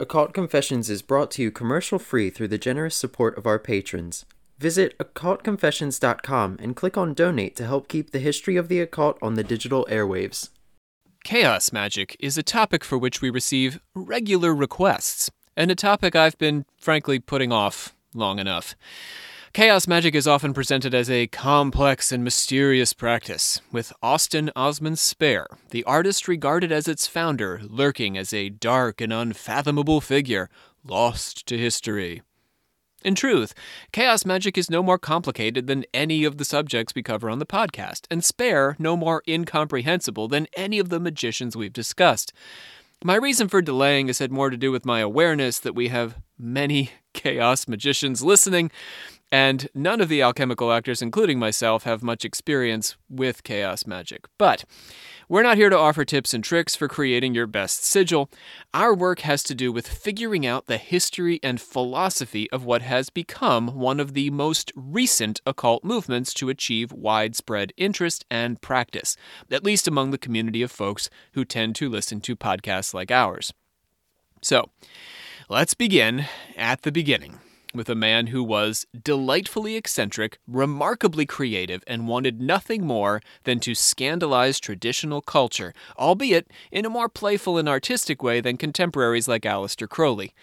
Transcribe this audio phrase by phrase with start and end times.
[0.00, 4.24] Occult Confessions is brought to you commercial free through the generous support of our patrons.
[4.58, 9.34] Visit occultconfessions.com and click on donate to help keep the history of the occult on
[9.34, 10.48] the digital airwaves.
[11.22, 16.38] Chaos magic is a topic for which we receive regular requests, and a topic I've
[16.38, 18.74] been, frankly, putting off long enough.
[19.52, 25.48] Chaos magic is often presented as a complex and mysterious practice, with Austin Osman Spare,
[25.70, 30.48] the artist regarded as its founder, lurking as a dark and unfathomable figure,
[30.84, 32.22] lost to history.
[33.02, 33.52] In truth,
[33.90, 37.44] chaos magic is no more complicated than any of the subjects we cover on the
[37.44, 42.32] podcast, and Spare no more incomprehensible than any of the magicians we've discussed.
[43.02, 46.18] My reason for delaying has had more to do with my awareness that we have
[46.38, 48.70] many chaos magicians listening,
[49.32, 54.26] and none of the alchemical actors, including myself, have much experience with chaos magic.
[54.38, 54.64] But
[55.28, 58.28] we're not here to offer tips and tricks for creating your best sigil.
[58.74, 63.10] Our work has to do with figuring out the history and philosophy of what has
[63.10, 69.16] become one of the most recent occult movements to achieve widespread interest and practice,
[69.50, 73.52] at least among the community of folks who tend to listen to podcasts like ours.
[74.42, 74.70] So,
[75.48, 76.24] let's begin
[76.56, 77.38] at the beginning
[77.74, 83.74] with a man who was delightfully eccentric, remarkably creative, and wanted nothing more than to
[83.74, 89.88] scandalize traditional culture, albeit in a more playful and artistic way than contemporaries like Aleister
[89.88, 90.34] Crowley.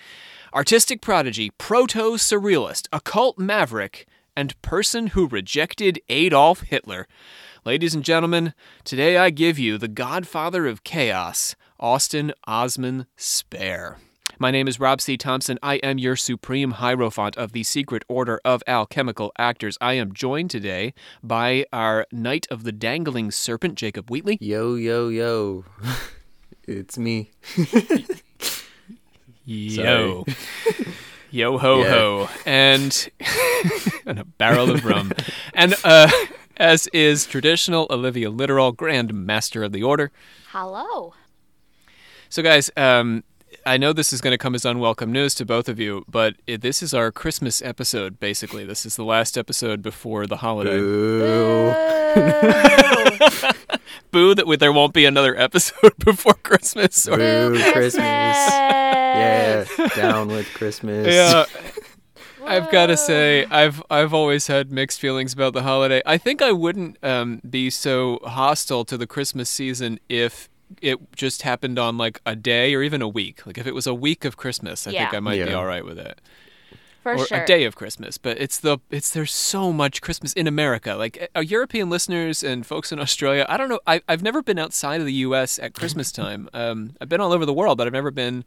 [0.54, 7.08] Artistic prodigy, proto surrealist, occult maverick, and person who rejected Adolf Hitler.
[7.66, 8.54] Ladies and gentlemen,
[8.84, 13.98] today I give you the godfather of chaos, Austin Osman Spare.
[14.40, 15.18] My name is Rob C.
[15.18, 15.58] Thompson.
[15.64, 19.80] I am your supreme hierophant of the Secret Order of Alchemical Actors.
[19.82, 20.94] I am joined today
[21.24, 24.38] by our Knight of the Dangling Serpent, Jacob Wheatley.
[24.40, 25.66] Yo, yo, yo.
[26.68, 27.32] it's me.
[29.46, 30.26] Yo.
[31.32, 31.90] Yo ho Yeah.
[31.90, 32.30] ho.
[32.46, 33.10] And,
[34.06, 35.14] and a barrel of rum.
[35.54, 36.12] and uh,
[36.58, 40.12] as is traditional, Olivia Literal, Grand Master of the Order.
[40.50, 41.14] Hello.
[42.30, 43.24] So, guys, um,
[43.68, 46.36] I know this is going to come as unwelcome news to both of you, but
[46.48, 48.64] it, this is our Christmas episode, basically.
[48.64, 50.78] This is the last episode before the holiday.
[50.80, 51.74] Boo.
[54.12, 57.06] Boo that we- there won't be another episode before Christmas.
[57.10, 58.04] Or, Boo, Christmas.
[58.04, 61.14] Yeah, down with Christmas.
[61.14, 61.44] yeah.
[62.46, 66.02] I've got to say, I've I've always had mixed feelings about the holiday.
[66.06, 70.48] I think I wouldn't um, be so hostile to the Christmas season if
[70.82, 73.46] it just happened on like a day or even a week.
[73.46, 75.86] Like if it was a week of Christmas, I think I might be all right
[75.86, 76.20] with it.
[77.04, 77.44] For or sure.
[77.44, 80.96] a day of Christmas, but it's the it's there's so much Christmas in America.
[80.96, 83.80] Like our European listeners and folks in Australia, I don't know.
[83.88, 85.58] I, I've never been outside of the U.S.
[85.58, 86.50] at Christmas time.
[86.54, 88.44] Um, I've been all over the world, but I've never been.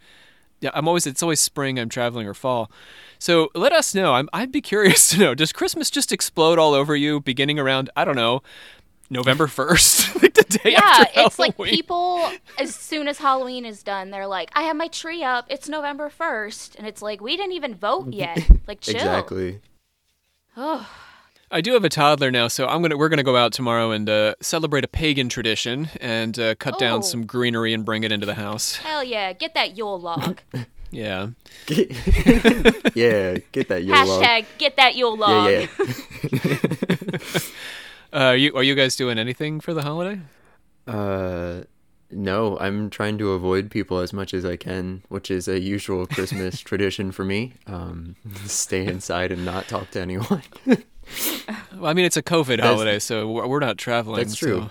[0.60, 1.78] Yeah, I'm always it's always spring.
[1.78, 2.70] I'm traveling or fall.
[3.18, 4.12] So let us know.
[4.12, 5.34] I'm, I'd be curious to know.
[5.34, 8.42] Does Christmas just explode all over you, beginning around I don't know,
[9.10, 13.82] November first, like the day yeah, after it's like people, as soon as Halloween is
[13.82, 15.46] done, they're like, I have my tree up.
[15.48, 16.76] It's November 1st.
[16.78, 18.38] And it's like, we didn't even vote yet.
[18.68, 18.94] Like, chill.
[18.94, 19.60] Exactly.
[20.56, 20.88] Oh,
[21.50, 24.08] I do have a toddler now, so I'm gonna we're gonna go out tomorrow and
[24.08, 27.02] uh, celebrate a pagan tradition and uh, cut down Oh.
[27.02, 28.76] some greenery and bring it into the house.
[28.76, 29.32] hell yeah.
[29.32, 30.40] Get that Yule log.
[30.92, 31.28] Yeah.
[31.68, 34.24] yeah, get that Yule log.
[34.24, 35.48] Hashtag get that Yule log.
[35.48, 35.66] Yeah,
[36.32, 37.40] yeah.
[38.12, 40.20] Uh, are you are you guys doing anything for the holiday?
[40.86, 41.62] Uh,
[42.10, 46.06] no, I'm trying to avoid people as much as I can, which is a usual
[46.14, 47.52] Christmas tradition for me.
[47.66, 48.16] Um,
[48.46, 50.42] stay inside and not talk to anyone.
[50.66, 54.18] Well, I mean, it's a COVID That's- holiday, so we're we're not traveling.
[54.18, 54.62] That's true.
[54.62, 54.70] so-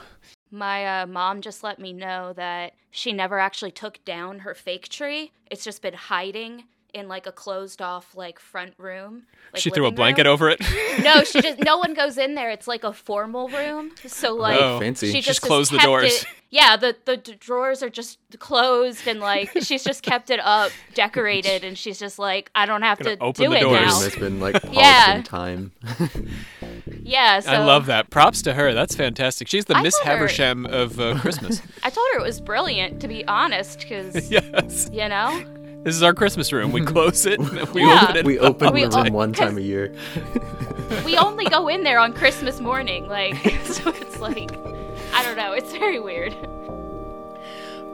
[0.51, 4.89] My uh, mom just let me know that she never actually took down her fake
[4.89, 5.31] tree.
[5.49, 9.23] It's just been hiding in like a closed off like front room.
[9.53, 10.33] Like, she threw a blanket room.
[10.33, 10.59] over it.
[11.03, 12.49] No, she just no one goes in there.
[12.51, 13.91] It's like a formal room.
[14.05, 15.07] So like Oh, fancy.
[15.07, 16.23] she Just just, has close the doors.
[16.23, 20.39] It, yeah, the the d- drawers are just closed and like she's just kept it
[20.43, 23.61] up, decorated, and she's just like, I don't have Gonna to open do the it
[23.61, 23.81] doors.
[23.81, 23.99] now.
[23.99, 25.15] That's been like paused Yeah.
[25.15, 25.71] in time.
[27.01, 28.09] Yeah, so I love that.
[28.09, 28.73] Props to her.
[28.73, 29.47] That's fantastic.
[29.47, 31.61] She's the I Miss told her- Havisham of uh, Christmas.
[31.83, 34.89] I told her it was brilliant, to be honest, because yes.
[34.91, 35.43] you know,
[35.83, 36.71] This is our Christmas room.
[36.71, 37.39] We close it.
[37.39, 38.03] And we Yeah.
[38.03, 38.25] open it.
[38.25, 39.93] We open oh, We the o- room one 'cause- time a year.
[41.05, 43.07] we only go in there on Christmas morning.
[43.07, 43.35] Like,
[43.65, 44.51] so it's like,
[45.13, 46.35] I don't know, it's very weird.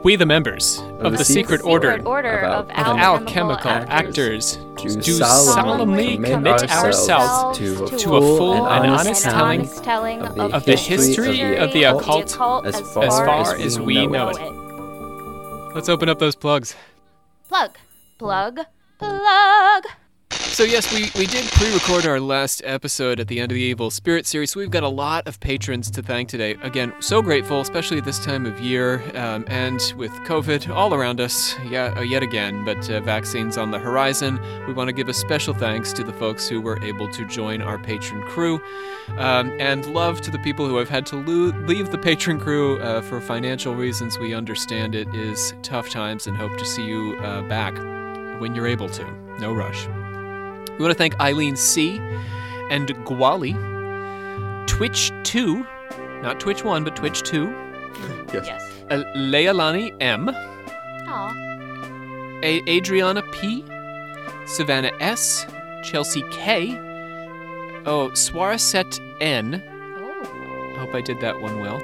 [0.02, 4.56] We, the members of, the the secret Secret Order Order of of, al- alchemical actors.
[4.56, 8.84] actors, Do do solemnly solemnly commit commit ourselves ourselves to a to a full and
[8.84, 11.84] and honest honest and telling honest telling of the of, of the history of the
[11.84, 12.36] occult
[12.66, 15.74] as far as we we know know it.
[15.74, 16.76] Let's open up those plugs.
[17.48, 17.70] Plug.
[18.18, 18.66] Plug.
[18.98, 20.05] Plug.
[20.30, 23.90] So yes, we, we did pre-record our last episode at the end of the Evil
[23.90, 24.52] Spirit series.
[24.52, 26.56] So we've got a lot of patrons to thank today.
[26.62, 31.20] Again, so grateful, especially at this time of year, um, and with COVID all around
[31.20, 32.64] us, yeah, uh, yet again.
[32.64, 34.40] But uh, vaccines on the horizon.
[34.66, 37.60] We want to give a special thanks to the folks who were able to join
[37.60, 38.58] our patron crew,
[39.18, 42.80] um, and love to the people who have had to lo- leave the patron crew
[42.80, 44.18] uh, for financial reasons.
[44.18, 47.76] We understand it is tough times, and hope to see you uh, back
[48.40, 49.04] when you're able to.
[49.38, 49.86] No rush.
[50.78, 51.98] We want to thank Eileen C.
[52.70, 53.54] and Gwali,
[54.66, 55.66] Twitch2,
[56.22, 57.64] not Twitch1, but Twitch2,
[58.32, 58.46] Yes.
[58.46, 58.72] Yes.
[58.90, 61.32] uh, Leilani M, Aw.
[62.42, 63.64] A- Adriana P,
[64.46, 65.46] Savannah S,
[65.82, 66.72] Chelsea K,
[67.86, 69.62] oh, Swaraset N.
[69.98, 70.74] Oh.
[70.76, 71.80] I hope I did that one well.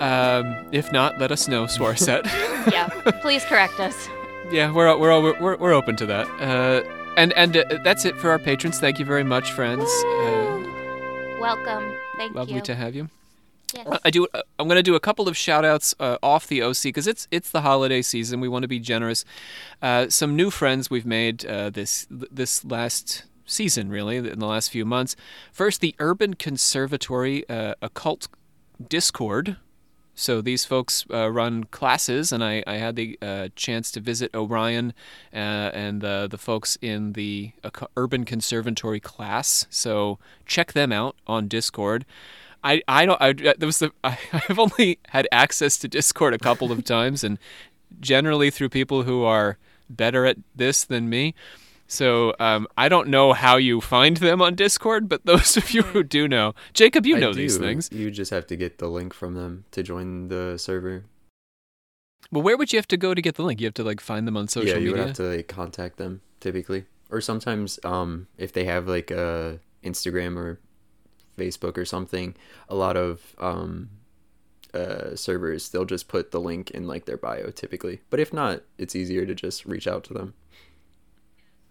[0.00, 2.24] Um, if not, let us know, Swaraset.
[2.72, 2.88] Yeah.
[3.20, 4.08] Please correct us.
[4.50, 6.26] yeah, we're, we're, we're, we're open to that.
[6.40, 6.82] Uh,
[7.16, 8.78] and and uh, that's it for our patrons.
[8.78, 9.84] Thank you very much, friends.
[9.84, 10.64] Uh,
[11.40, 11.92] Welcome.
[12.16, 12.60] Thank lovely you.
[12.62, 13.10] to have you.
[13.74, 13.86] Yes.
[13.86, 14.26] Uh, I do.
[14.32, 17.06] Uh, I'm going to do a couple of shout outs uh, off the OC because
[17.06, 18.40] it's it's the holiday season.
[18.40, 19.24] We want to be generous.
[19.82, 24.70] Uh, some new friends we've made uh, this this last season, really, in the last
[24.70, 25.16] few months.
[25.52, 28.28] First, the Urban Conservatory uh, Occult
[28.88, 29.56] Discord.
[30.14, 34.34] So these folks uh, run classes, and I, I had the uh, chance to visit
[34.34, 34.94] Orion
[35.32, 35.36] uh,
[35.74, 39.66] and the the folks in the uh, Urban Conservatory class.
[39.70, 42.04] So check them out on Discord.
[42.62, 46.38] I, I don't I there was the I, I've only had access to Discord a
[46.38, 47.38] couple of times and
[48.00, 49.58] generally through people who are
[49.90, 51.34] better at this than me.
[51.94, 55.82] So um, I don't know how you find them on Discord, but those of you
[55.82, 57.62] who do know, Jacob, you I know these do.
[57.64, 57.88] things.
[57.92, 61.04] You just have to get the link from them to join the server.
[62.32, 63.60] Well, where would you have to go to get the link?
[63.60, 64.74] You have to like find them on social media.
[64.74, 65.02] yeah, you media.
[65.02, 69.60] would have to like contact them typically, or sometimes um if they have like a
[69.84, 70.58] Instagram or
[71.38, 72.34] Facebook or something,
[72.68, 73.90] a lot of um
[74.72, 78.00] uh servers they'll just put the link in like their bio typically.
[78.10, 80.34] But if not, it's easier to just reach out to them.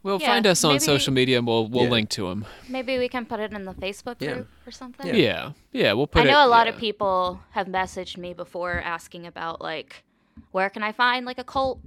[0.03, 1.89] Well, Yeah, find us on maybe- social media and we'll we'll Yeah.
[1.89, 2.45] link to them.
[2.69, 4.33] Maybe we can put it in the Facebook Yeah.
[4.33, 5.07] group or something.
[5.07, 5.15] Yeah.
[5.15, 6.31] Yeah, yeah, we'll put I it.
[6.31, 6.73] know a lot yeah.
[6.73, 10.03] of people have messaged me before asking about like
[10.51, 11.79] where can I find like occult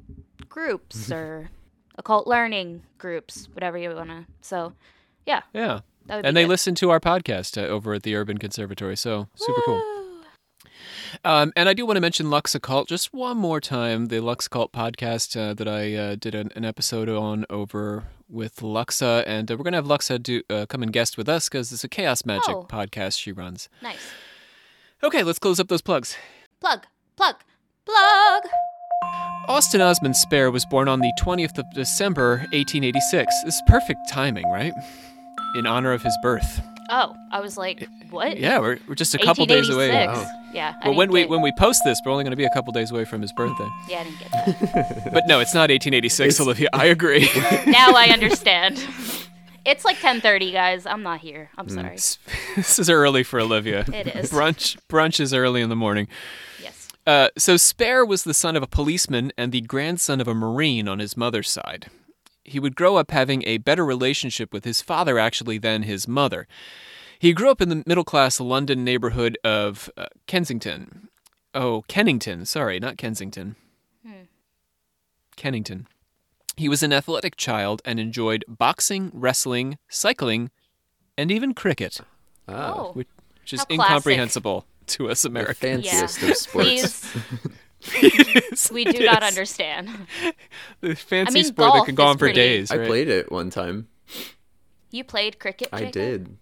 [0.48, 1.50] groups or
[1.98, 4.26] occult learning groups, whatever you wanna.
[4.40, 4.72] So,
[5.26, 6.50] yeah, Yeah, that would and they good.
[6.50, 8.96] listen to our podcast uh, over at the Urban Conservatory.
[8.96, 9.82] So super cool.
[11.24, 14.06] Um, and I do want to mention Lux Occult just one more time.
[14.06, 18.62] The Lux Occult podcast uh, that I uh, did an, an episode on over with
[18.62, 21.72] Luxa, and uh, we're gonna have Luxa do uh, come and guest with us because
[21.72, 22.66] it's a Chaos Magic Oh.
[22.68, 23.68] podcast she runs.
[23.82, 23.98] Nice.
[25.02, 26.16] Okay, let's close up those plugs.
[26.60, 26.84] Plug,
[27.16, 27.36] plug,
[27.84, 28.42] plug.
[29.48, 33.32] Austin Osman Spare was born on the 20th of December, 1886.
[33.44, 34.72] This is perfect timing, right?
[35.54, 36.60] In honor of his birth.
[36.90, 38.38] Oh, I was like, what?
[38.38, 39.90] Yeah, we're, we're just a couple days away.
[40.06, 40.24] Wow.
[40.54, 40.74] Yeah.
[40.82, 42.44] I Well, when didn't we get- when we post this, we're only going to be
[42.44, 43.68] a couple days away from his birthday.
[43.88, 44.30] yeah, I didn't get
[44.74, 45.10] that.
[45.12, 46.68] But no, it's not 1886, It's- Olivia.
[46.72, 47.28] I agree.
[47.66, 48.84] now I understand.
[49.64, 50.86] It's like 10:30, guys.
[50.86, 51.50] I'm not here.
[51.52, 51.58] Mm.
[51.58, 51.96] I'm sorry.
[52.56, 53.84] this is early for Olivia.
[53.92, 54.30] It is.
[54.30, 56.06] Brunch brunch is early in the morning.
[56.62, 56.88] Yes.
[57.04, 60.86] Uh, so Spare was the son of a policeman and the grandson of a marine
[60.86, 61.86] on his mother's side.
[62.46, 66.46] He would grow up having a better relationship with his father actually than his mother.
[67.18, 71.08] He grew up in the middle class London neighborhood of uh, Kensington.
[71.54, 72.44] Oh, Kennington.
[72.44, 73.56] Sorry, not Kensington.
[75.36, 75.86] Kennington.
[76.56, 80.50] He was an athletic child and enjoyed boxing, wrestling, cycling,
[81.18, 82.00] and even cricket,
[82.48, 82.92] Ah, Oh.
[82.92, 83.06] which
[83.52, 83.70] is How classic.
[83.88, 85.86] incomprehensible to us the Americans.
[85.86, 86.28] fanciest Yeah.
[86.30, 86.68] of sports.
[86.68, 87.16] Please,
[88.72, 89.28] we do It not is.
[89.28, 89.90] understand.
[90.80, 92.70] The fancy mean, sport that golf can go on for pretty- days.
[92.70, 93.88] I played it one time.
[94.90, 96.36] You played cricket, I did.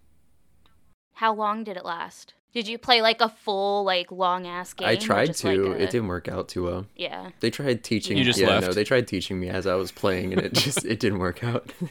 [1.13, 2.33] How long did it last?
[2.53, 4.87] Did you play like a full, like long ass game?
[4.87, 5.47] I tried to.
[5.47, 6.85] like, a- It didn't work out too well.
[6.95, 7.31] Yeah.
[7.41, 8.17] They tried teaching.
[8.17, 8.67] You just yeah, left?
[8.67, 11.43] no, they tried teaching me as I was playing, and it just it didn't work
[11.43, 11.71] out.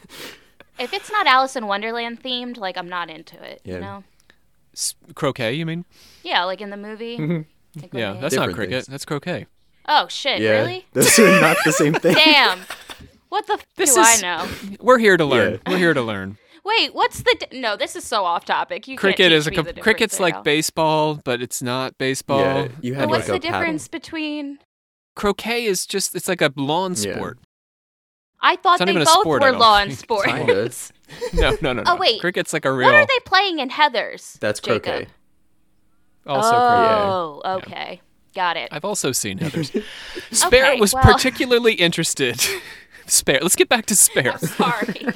[0.77, 3.61] If it's not Alice in Wonderland themed, like I'm not into it.
[3.65, 3.75] Yeah.
[3.75, 4.05] You know?
[4.73, 5.85] S- croquet, you mean?
[6.25, 7.17] Yeah, like in the movie.
[7.17, 7.43] Mm-hmm.
[7.81, 8.71] Like Yeah, they- that's not cricket.
[8.73, 8.87] things.
[8.87, 9.47] That's croquet.
[9.87, 10.41] Oh shit!
[10.41, 10.87] yeah, Really?
[10.93, 12.15] those are not the same thing.
[12.15, 12.61] Damn.
[13.29, 14.49] What the f- This do is- I know?
[14.81, 15.55] We're here to learn.
[15.67, 15.73] Yeah.
[15.73, 16.39] We're here to learn.
[16.65, 17.37] Wait, what's the?
[17.51, 18.89] Di- no, this is so off topic.
[18.89, 20.43] You Cricket can't is a teach me com- the difference cricket's like now.
[20.43, 22.41] baseball, but it's not baseball.
[22.41, 23.61] Yeah, you But have what's like the a paddle.
[23.61, 24.59] difference between?
[25.17, 27.11] Croquet is just it's like a lawn sport.
[27.13, 27.17] Yeah.
[27.17, 27.39] sport.
[28.41, 30.93] I thought they both sport, were don't lawn sports.
[31.35, 31.83] No, no, no, no.
[31.87, 32.21] Oh, wait.
[32.21, 32.87] cricket's like a real.
[32.87, 34.39] What are they playing in Heather's?
[34.41, 34.83] That's Jacob?
[34.83, 35.07] croquet.
[36.27, 36.51] Also.
[36.55, 38.01] Oh, okay,
[38.35, 38.69] got it.
[38.73, 39.71] I've also seen Heather's.
[40.31, 42.45] Spare Okay, was well- particularly interested.
[43.07, 43.41] Spare.
[43.43, 44.33] Let's get back to Spare.
[44.33, 45.07] I'm sorry.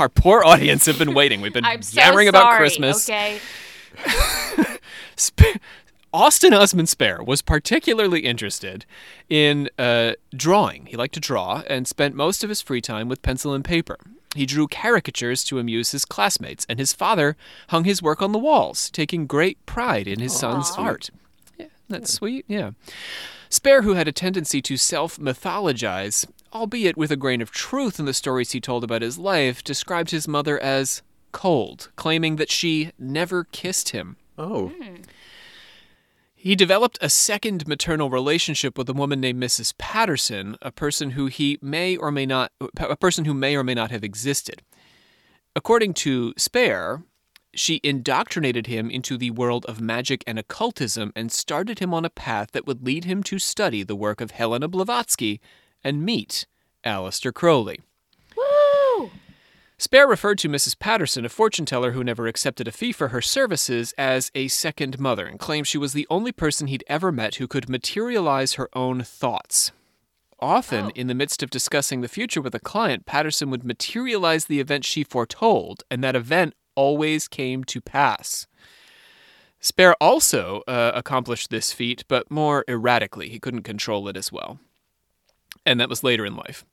[0.00, 1.40] Our poor audience have been waiting.
[1.40, 2.42] We've been I'm so yammering sorry.
[2.44, 3.08] about Christmas.
[3.08, 3.38] Okay.
[5.14, 5.62] Sp-
[6.12, 8.84] Austin Osman Spare was particularly interested
[9.28, 10.86] in uh, drawing.
[10.86, 13.98] He liked to draw and spent most of his free time with pencil and paper.
[14.34, 17.36] He drew caricatures to amuse his classmates, and his father
[17.68, 21.10] hung his work on the walls, taking great pride in his son's art.
[21.58, 22.44] Yeah, that's sweet.
[22.48, 22.72] Yeah.
[23.48, 28.04] Spare, who had a tendency to self mythologize, albeit with a grain of truth in
[28.04, 32.90] the stories he told about his life, described his mother as cold, claiming that she
[32.98, 34.16] never kissed him.
[34.36, 34.96] Oh, hmm.
[36.44, 39.72] He developed a second maternal relationship with a woman named Mrs.
[39.78, 43.72] Patterson, a person who he may or may not a person who may or may
[43.72, 44.60] not have existed.
[45.56, 47.02] According to Spare,
[47.54, 52.10] she indoctrinated him into the world of magic and occultism and started him on a
[52.10, 55.40] path that would lead him to study the work of Helena Blavatsky
[55.82, 56.44] and meet
[56.84, 57.80] Aleister Crowley.
[59.76, 60.78] Spare referred to Mrs.
[60.78, 65.00] Patterson, a fortune teller who never accepted a fee for her services, as a second
[65.00, 68.68] mother and claimed she was the only person he'd ever met who could materialize her
[68.74, 69.72] own thoughts.
[70.38, 70.90] Often, Oh.
[70.94, 74.84] in the midst of discussing the future with a client, Patterson would materialize the event
[74.84, 78.46] she foretold, and that event always came to pass.
[79.60, 83.28] Spare also uh, accomplished this feat, but more erratically.
[83.28, 84.58] He couldn't control it as well.
[85.64, 86.64] And that was later in life.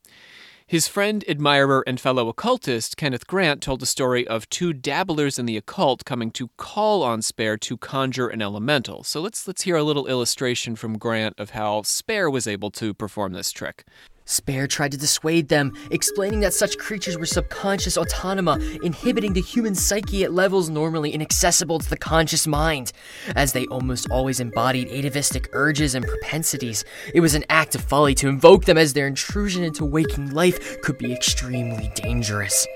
[0.66, 5.46] His friend, admirer, and fellow occultist, Kenneth Grant, told a story of two dabblers in
[5.46, 9.04] the occult coming to call on Spare to conjure an elemental.
[9.04, 12.94] So let's let's hear a little illustration from Grant of how Spare was able to
[12.94, 13.84] perform this trick.
[14.32, 19.74] Spare tried to dissuade them, explaining that such creatures were subconscious autonoma, inhibiting the human
[19.74, 22.92] psyche at levels normally inaccessible to the conscious mind.
[23.36, 26.84] As they almost always embodied atavistic urges and propensities,
[27.14, 30.80] it was an act of folly to invoke them as their intrusion into waking life
[30.80, 32.66] could be extremely dangerous.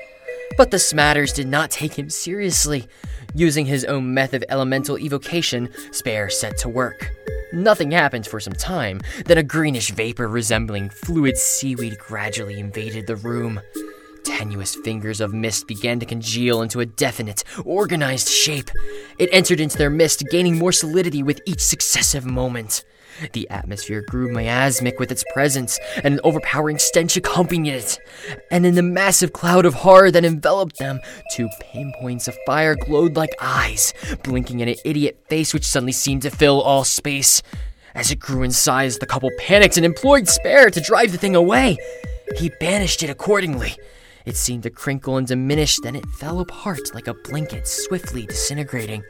[0.56, 2.86] But the Smatters did not take him seriously.
[3.36, 7.14] Using his own method of elemental evocation, Spare set to work.
[7.52, 13.16] Nothing happened for some time, then a greenish vapor resembling fluid seaweed gradually invaded the
[13.16, 13.60] room.
[14.24, 18.70] Tenuous fingers of mist began to congeal into a definite, organized shape.
[19.18, 22.86] It entered into their mist, gaining more solidity with each successive moment.
[23.32, 27.98] The atmosphere grew miasmic with its presence, and an overpowering stench accompanied it.
[28.50, 31.00] And in the massive cloud of horror that enveloped them,
[31.32, 36.22] two pinpoints of fire glowed like eyes, blinking in an idiot face which suddenly seemed
[36.22, 37.42] to fill all space.
[37.94, 41.34] As it grew in size, the couple panicked and implored Spare to drive the thing
[41.34, 41.78] away.
[42.36, 43.74] He banished it accordingly.
[44.26, 49.02] It seemed to crinkle and diminish, then it fell apart like a blanket, swiftly disintegrating.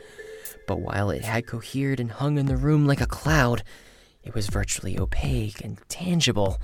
[0.69, 3.63] But while it had cohered and hung in the room like a cloud,
[4.27, 6.61] it was virtually opaque and tangible,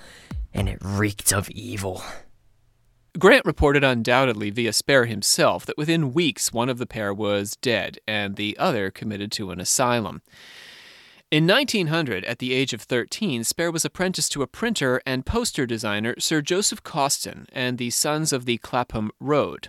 [0.52, 2.02] and it reeked of evil.
[3.18, 7.98] Grant reported undoubtedly via Spare himself that within weeks one of the pair was dead
[8.06, 10.22] and the other committed to an asylum.
[11.30, 15.64] In 1900, at the age of 13, Spare was apprenticed to a printer and poster
[15.64, 19.68] designer, Sir Joseph Causton, and the Sons of the Clapham Road.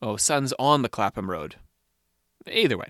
[0.00, 1.56] Oh, Sons on the Clapham Road.
[2.50, 2.86] Either way.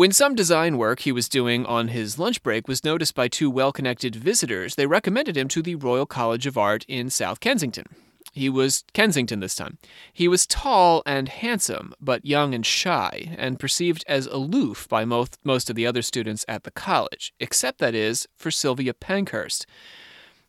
[0.00, 3.50] When some design work he was doing on his lunch break was noticed by two
[3.50, 7.84] well connected visitors, they recommended him to the Royal College of Art in South Kensington.
[8.32, 9.76] He was Kensington this time.
[10.10, 15.38] He was tall and handsome, but young and shy, and perceived as aloof by most,
[15.44, 19.66] most of the other students at the college, except, that is, for Sylvia Pankhurst.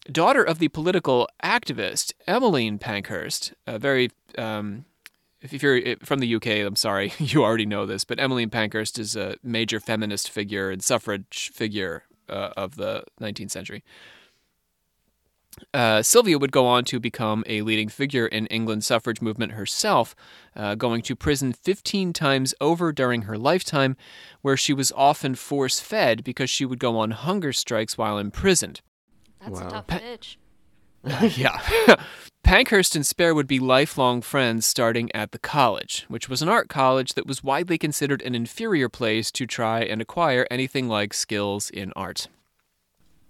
[0.09, 4.85] Daughter of the political activist Emmeline Pankhurst, a very um,
[5.41, 9.15] if you're from the UK, I'm sorry, you already know this, but Emmeline Pankhurst is
[9.15, 13.83] a major feminist figure and suffrage figure uh, of the 19th century.
[15.73, 20.15] Uh, Sylvia would go on to become a leading figure in England's suffrage movement herself,
[20.55, 23.97] uh, going to prison 15 times over during her lifetime,
[24.41, 28.79] where she was often force fed because she would go on hunger strikes while imprisoned.
[29.41, 29.67] That's Wow.
[29.67, 30.37] a tough Pa- bitch.
[31.21, 31.59] yeah.
[32.43, 36.69] Pankhurst and Spare would be lifelong friends starting at the college, which was an art
[36.69, 41.69] college that was widely considered an inferior place to try and acquire anything like skills
[41.69, 42.27] in art.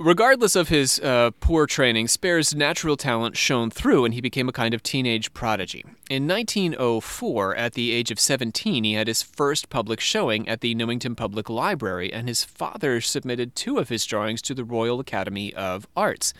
[0.03, 4.51] Regardless of his uh, poor training, Spare's natural talent shone through and he became a
[4.51, 5.85] kind of teenage prodigy.
[6.09, 10.73] In 1904, at the age of 17, he had his first public showing at the
[10.73, 15.53] Newington Public Library, and his father submitted two of his drawings to the Royal Academy
[15.53, 16.33] of Arts.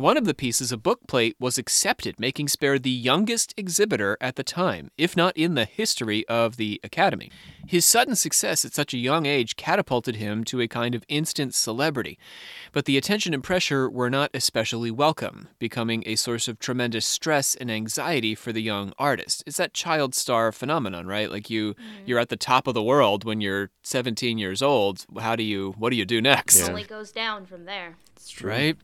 [0.00, 4.42] One of the pieces, a bookplate, was accepted, making Spare the youngest exhibitor at the
[4.42, 7.30] time, if not in the history of the Academy.
[7.66, 11.54] His sudden success at such a young age catapulted him to a kind of instant
[11.54, 12.18] celebrity,
[12.72, 17.54] but the attention and pressure were not especially welcome, becoming a source of tremendous stress
[17.54, 19.44] and anxiety for the young artist.
[19.46, 21.30] It's that child star phenomenon, right?
[21.30, 22.04] Like you mm-hmm.
[22.06, 25.04] you're at the top of the world when you're 17 years old.
[25.20, 26.58] How do you what do you do next?
[26.58, 26.68] Yeah.
[26.68, 27.96] Only goes down from there.
[28.16, 28.48] It's true.
[28.48, 28.78] Right?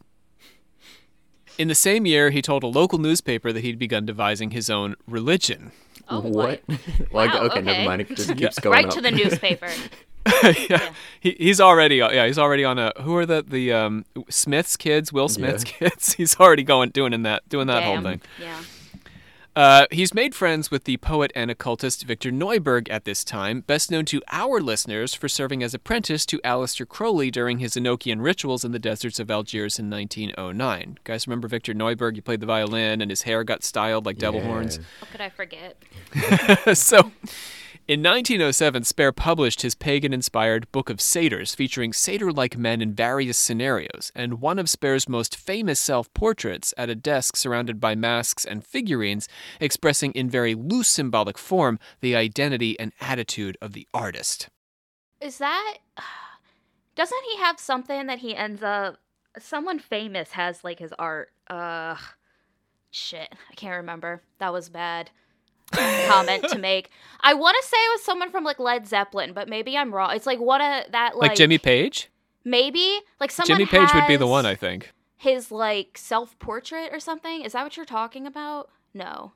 [1.58, 4.94] In the same year, he told a local newspaper that he'd begun devising his own
[5.06, 5.72] religion.
[6.08, 6.62] Oh, what?
[6.66, 6.78] what?
[7.12, 8.02] like, Wow, okay, never mind.
[8.02, 8.92] It just keeps going Right up.
[8.94, 9.68] to the newspaper.
[10.68, 10.92] yeah.
[11.20, 15.12] He, he's already yeah he's already on a who are the the um, Smiths kids
[15.12, 18.20] Will Smith's kids he's already going doing in that doing that whole thing.
[18.40, 18.60] Yeah.
[19.56, 23.90] Uh, he's made friends with the poet and occultist Victor Neuberg at this time, best
[23.90, 28.66] known to our listeners for serving as apprentice to Aleister Crowley during his Enochian rituals
[28.66, 30.98] in the deserts of Algiers in 1909.
[31.04, 32.16] Guys, remember Victor Neuberg?
[32.16, 34.46] He played the violin and his hair got styled like devil Yeah.
[34.46, 34.78] horns.
[35.00, 35.82] How could I forget?
[36.76, 37.10] so,
[37.88, 42.92] in 1907, Spare published his pagan inspired Book of Satyrs, featuring satyr like men in
[42.94, 47.94] various scenarios, and one of Spare's most famous self portraits at a desk surrounded by
[47.94, 49.28] masks and figurines,
[49.60, 54.48] expressing in very loose symbolic form the identity and attitude of the artist.
[55.20, 55.78] Is that.
[56.96, 58.96] Doesn't he have something that he ends up.
[59.38, 61.30] Someone famous has, like, his art.
[61.48, 61.98] Ugh.
[62.90, 63.32] Shit.
[63.50, 64.22] I can't remember.
[64.38, 65.10] That was bad.
[65.72, 66.90] Comment to make.
[67.20, 70.14] I want to say it was someone from like Led Zeppelin, but maybe I'm wrong.
[70.14, 72.08] It's like what a that like, Like, Jimmy Page?
[72.44, 73.58] Maybe like someone.
[73.58, 74.92] Jimmy Page would be the one, I think.
[75.16, 77.42] His like self portrait or something.
[77.42, 78.70] Is that what you're talking about?
[78.94, 79.32] No.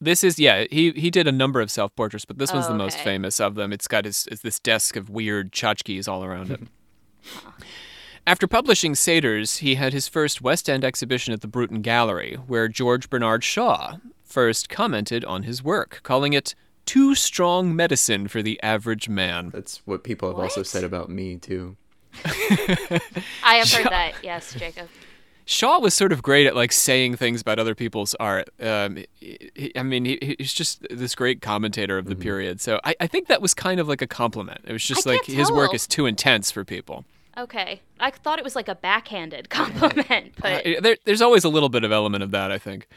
[0.00, 0.64] This is yeah.
[0.70, 3.40] He he did a number of self portraits, but this one's Oh, the most famous
[3.40, 3.72] of them.
[3.72, 6.60] It's got his it's this desk of weird tchotchkes all around it.
[8.26, 12.68] After publishing Satyrs, he had his first West End exhibition at the Bruton Gallery, where
[12.68, 13.96] George Bernard Shaw
[14.34, 16.54] first commented on his work, calling it
[16.86, 19.50] too strong medicine for the average man.
[19.50, 21.76] That's what people have also said about me too.
[22.26, 24.14] I have heard that.
[24.22, 24.88] Yes, Jacob.
[25.46, 28.48] Shaw was sort of great at like saying things about other people's art.
[28.60, 32.60] Um, he- he- I mean, he, he's just this great commentator of the period.
[32.60, 34.60] So I, I think that was kind of like a compliment.
[34.66, 37.04] It was just I like his work is too intense for people.
[37.36, 37.82] Okay.
[38.00, 41.68] I thought it was like a backhanded compliment, but Uh, there, there's always a little
[41.68, 42.88] bit of element of that, I think.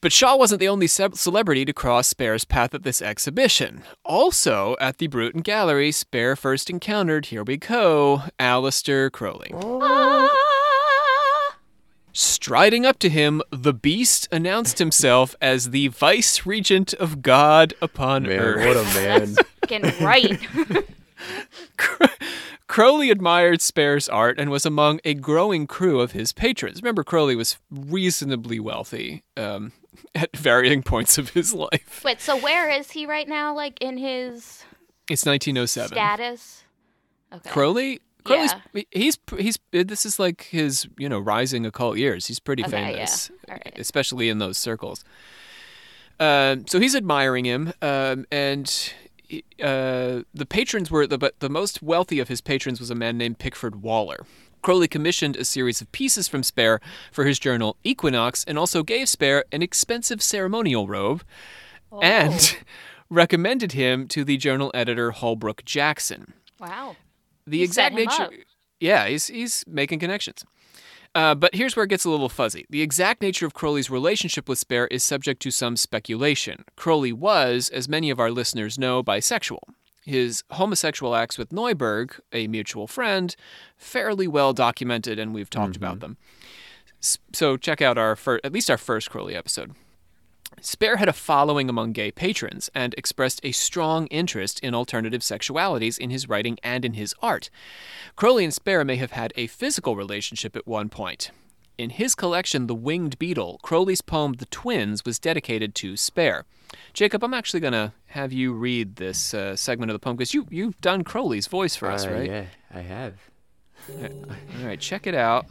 [0.00, 3.82] But Shaw wasn't the only ce- celebrity to cross Spare's path at this exhibition.
[4.04, 9.50] Also, at the Bruton Gallery, Spare first encountered, here we go, Aleister Crowley.
[9.54, 10.28] Ah!
[12.12, 18.22] Striding up to him, the beast announced himself as the vice regent of God upon
[18.22, 18.66] Man, earth.
[18.66, 19.34] what a man.
[19.60, 20.40] fucking right.
[22.68, 26.82] Crowley admired Spare's art and was among a growing crew of his patrons.
[26.82, 29.72] Remember, Crowley was reasonably wealthy um,
[30.14, 32.02] at varying points of his life.
[32.04, 33.54] Wait, so where is he right now?
[33.54, 34.64] Like in his
[35.08, 35.88] It's 1907.
[35.96, 36.64] status?
[37.32, 37.50] Okay.
[37.50, 38.54] Crowley, Crowley's
[38.90, 42.26] he's he's this is like his you know rising occult years.
[42.26, 43.06] He's pretty Okay, yeah.
[43.06, 43.30] famous,
[43.76, 45.04] especially in those circles.
[46.18, 48.92] Um, so he's admiring him, um, and
[49.62, 53.18] uh, the patrons were the but the most wealthy of his patrons was a man
[53.18, 54.26] named Pickford Waller.
[54.62, 56.80] Crowley commissioned a series of pieces from Spare
[57.12, 61.22] for his journal Equinox, and also gave Spare an expensive ceremonial robe,
[61.92, 62.00] Oh.
[62.00, 62.56] and
[63.10, 66.96] recommended him to the journal editor Holbrook Jackson Wow.
[67.46, 68.32] the exact nature up.
[68.80, 70.44] yeah he's he's making connections
[71.16, 72.66] uh, but here's where it gets a little fuzzy.
[72.68, 76.66] The exact nature of Crowley's relationship with Spare is subject to some speculation.
[76.76, 79.60] Crowley was, as many of our listeners know, bisexual.
[80.04, 83.34] His homosexual acts with Neuberg, a mutual friend,
[83.78, 86.18] fairly well documented, and we've talked about them.
[87.32, 89.72] So check out our fir- at least our first Crowley episode.
[90.60, 95.98] Spare had a following among gay patrons and expressed a strong interest in alternative sexualities
[95.98, 97.50] in his writing and in his art.
[98.16, 101.30] Crowley and Spare may have had a physical relationship at one point.
[101.78, 106.46] In his collection, The Winged Beetle, Crowley's poem The Twins was dedicated to Spare.
[106.94, 110.32] Jacob, I'm actually going to have you read this uh, segment of the poem because
[110.32, 112.30] you, you've done Crowley's voice for us, Uh, right?
[112.30, 113.14] Yeah, I have.
[113.90, 114.08] All
[114.66, 115.46] right, check it out.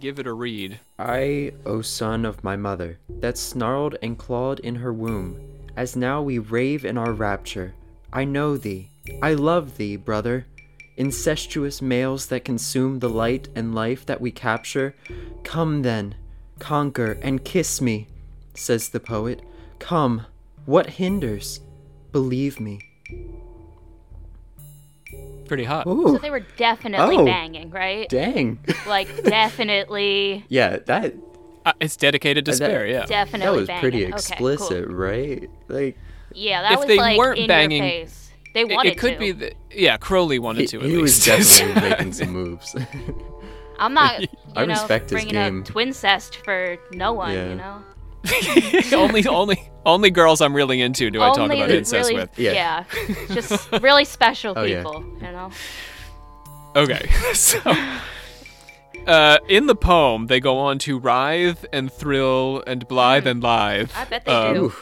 [0.00, 0.80] Give it a read.
[0.98, 5.40] I, O son of my mother, that snarled and clawed in her womb,
[5.76, 7.74] as now we rave in our rapture,
[8.12, 8.90] I know thee,
[9.22, 10.46] I love thee, brother.
[10.96, 14.94] Incestuous males that consume the light and life that we capture,
[15.42, 16.14] come then,
[16.60, 18.06] conquer and kiss me,
[18.54, 19.42] says the poet.
[19.80, 20.26] Come,
[20.66, 21.60] what hinders?
[22.12, 22.80] Believe me.
[25.46, 25.84] Pretty hot.
[25.84, 27.24] So they were definitely Oh.
[27.24, 28.08] banging, right?
[28.08, 28.58] dang.
[28.86, 31.14] Like definitely, yeah, that
[31.66, 33.04] Uh, it's dedicated to that- spare, yeah.
[33.06, 33.46] definitely.
[33.46, 33.80] that was banging.
[33.80, 34.48] pretty Okay, cool.
[34.48, 35.48] explicit, right?
[35.68, 35.96] Like
[36.32, 38.30] Yeah, that If was they like weren't in banging- your face.
[38.54, 39.18] They It- wanted it could to.
[39.18, 41.58] be that yeah, Crowley wanted he, to at he was least.
[41.60, 42.76] definitely making some moves.
[43.78, 45.60] I'm not, you I know, respect his bringing game.
[45.60, 47.32] up twincest for no one.
[47.32, 47.48] Yeah.
[47.48, 47.82] You know,
[49.02, 52.38] only only only girls I'm really into do I talk about incest really, with.
[52.38, 52.84] Yeah.
[53.28, 54.82] just really special Oh, yeah.
[54.82, 55.04] people.
[55.20, 55.50] You know.
[56.76, 57.60] Okay, so
[59.06, 63.90] uh, in the poem they go on to writhe and thrill and blithe and lithe
[63.94, 64.72] I bet they um, do.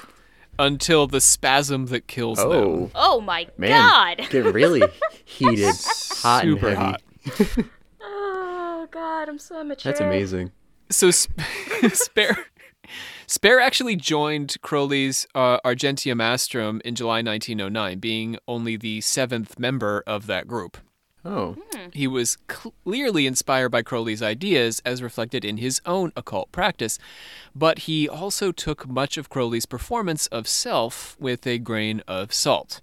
[0.58, 2.46] Until the spasm that kills them.
[2.50, 3.70] Oh, Oh my man.
[4.18, 4.28] god.
[4.30, 4.82] Get really
[5.24, 5.74] heated,
[6.22, 7.42] hot Super and heavy.
[7.62, 7.64] hot.
[8.02, 9.90] Oh god, I'm so immature.
[9.92, 10.52] That's amazing.
[10.90, 11.40] So Sp-
[11.92, 12.46] Spare
[13.33, 20.05] Spare actually joined Crowley's uh, Argenteum Astrum in July 1909, being only the seventh member
[20.07, 20.77] of that group.
[21.25, 21.57] Oh,
[21.95, 26.99] He was clearly inspired by Crowley's ideas as reflected in his own occult practice,
[27.55, 32.83] but he also took much of Crowley's performance of self with a grain of salt.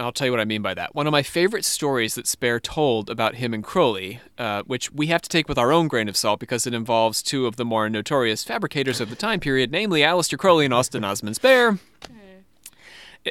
[0.00, 0.94] I'll tell you what I mean by that.
[0.94, 5.08] One of my favorite stories that Spare told about him and Crowley, uh, which we
[5.08, 7.64] have to take with our own grain of salt because it involves two of the
[7.64, 11.78] more notorious fabricators of the time period, namely Aleister Crowley and Austin Osman Spare.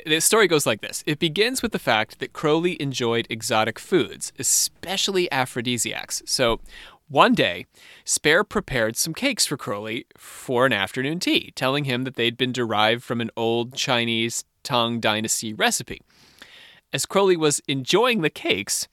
[0.06, 1.04] The story goes like this.
[1.08, 6.22] It begins with the fact that Crowley enjoyed exotic foods, especially aphrodisiacs.
[6.28, 6.60] So,
[7.08, 7.66] one day,
[8.06, 12.52] Spare prepared some cakes for Crowley for an afternoon tea, telling him that they'd been
[12.52, 16.04] derived from an old Chinese Tang Dynasty recipe.
[16.92, 18.88] As Crowley was enjoying the cakes,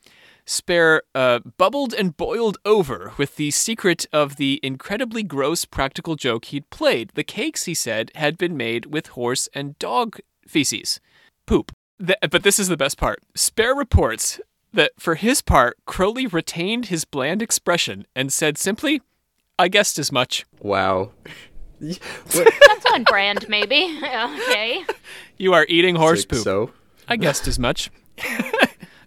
[0.44, 6.46] Spare uh, bubbled and boiled over with the secret of the incredibly gross practical joke
[6.46, 7.10] he'd played.
[7.14, 11.00] The cakes, he said, had been made with horse and dog feces.
[11.46, 11.72] Poop.
[11.98, 13.20] Th- but this is the best part.
[13.34, 14.40] Spare reports
[14.72, 19.02] that for his part, Crowley retained his bland expression and said simply,
[19.58, 20.46] I guessed as much.
[20.60, 21.10] wow.
[21.80, 23.98] That's on brand, maybe.
[24.02, 24.84] okay.
[25.36, 26.44] You are eating horse like, poop.
[26.44, 26.70] So,
[27.08, 27.90] I guessed as much.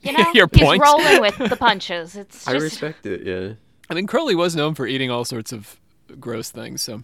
[0.01, 0.81] You know, Your he's point.
[0.81, 2.15] rolling with the punches.
[2.15, 3.23] It's I respect it.
[3.23, 3.53] Yeah.
[3.89, 5.79] I mean, Crowley was known for eating all sorts of
[6.19, 7.03] gross things, so.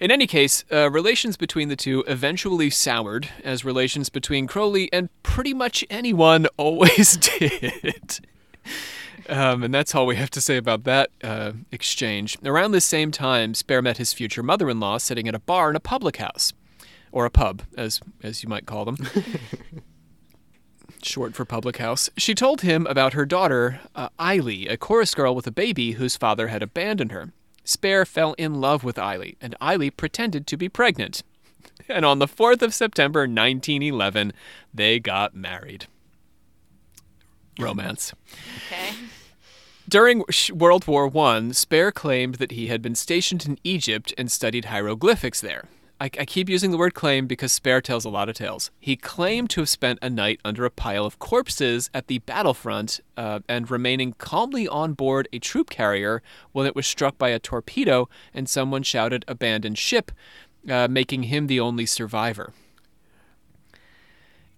[0.00, 5.08] In any case, uh, relations between the two eventually soured, as relations between Crowley and
[5.22, 8.20] pretty much anyone always did.
[9.28, 12.38] Um, and that's all we have to say about that uh, exchange.
[12.44, 15.68] Around this same time, Spare met his future mother in law sitting at a bar
[15.68, 16.52] in a public house,
[17.12, 18.96] or a pub, as, as you might call them.
[21.02, 22.10] Short for public house.
[22.16, 26.16] She told him about her daughter, uh, Eily, a chorus girl with a baby whose
[26.16, 27.32] father had abandoned her.
[27.64, 31.22] Spare fell in love with Eily, and Eily pretended to be pregnant.
[31.90, 34.34] And on the 4th of September 1911,
[34.74, 35.86] they got married.
[37.58, 38.12] Romance.
[38.66, 38.94] okay.
[39.88, 44.66] During World War I, Spare claimed that he had been stationed in Egypt and studied
[44.66, 45.64] hieroglyphics there.
[46.00, 48.70] I, I keep using the word claim because Spare tells a lot of tales.
[48.78, 53.00] He claimed to have spent a night under a pile of corpses at the battlefront
[53.16, 57.40] uh, and remaining calmly on board a troop carrier when it was struck by a
[57.40, 60.12] torpedo and someone shouted, Abandon ship,
[60.70, 62.52] uh, making him the only survivor.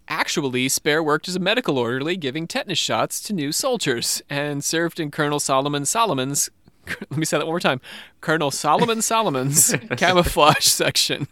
[0.09, 4.98] Actually, Spare worked as a medical orderly giving tetanus shots to new soldiers and served
[4.98, 6.50] in Colonel Solomon Solomon's
[7.11, 7.81] let me say that one more time.
[8.20, 11.29] Colonel Solomon Solomon's camouflage section.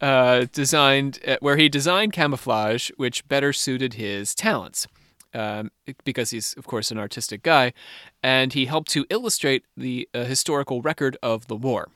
[0.00, 4.86] Uh, designed uh, where he designed camouflage which better suited his talents.
[5.32, 5.72] Um,
[6.04, 7.72] because he's of course an artistic guy,
[8.22, 11.88] and he helped to illustrate the uh, historical record of the war.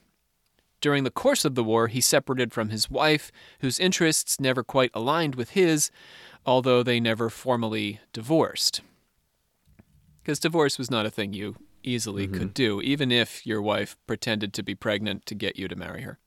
[0.80, 4.90] During the course of the war, he separated from his wife, whose interests never quite
[4.94, 5.90] aligned with his,
[6.46, 8.80] although they never formally divorced.
[10.22, 12.78] Because divorce was not a thing you easily could mm-hmm.
[12.78, 16.18] do, even if your wife pretended to be pregnant to get you to marry her.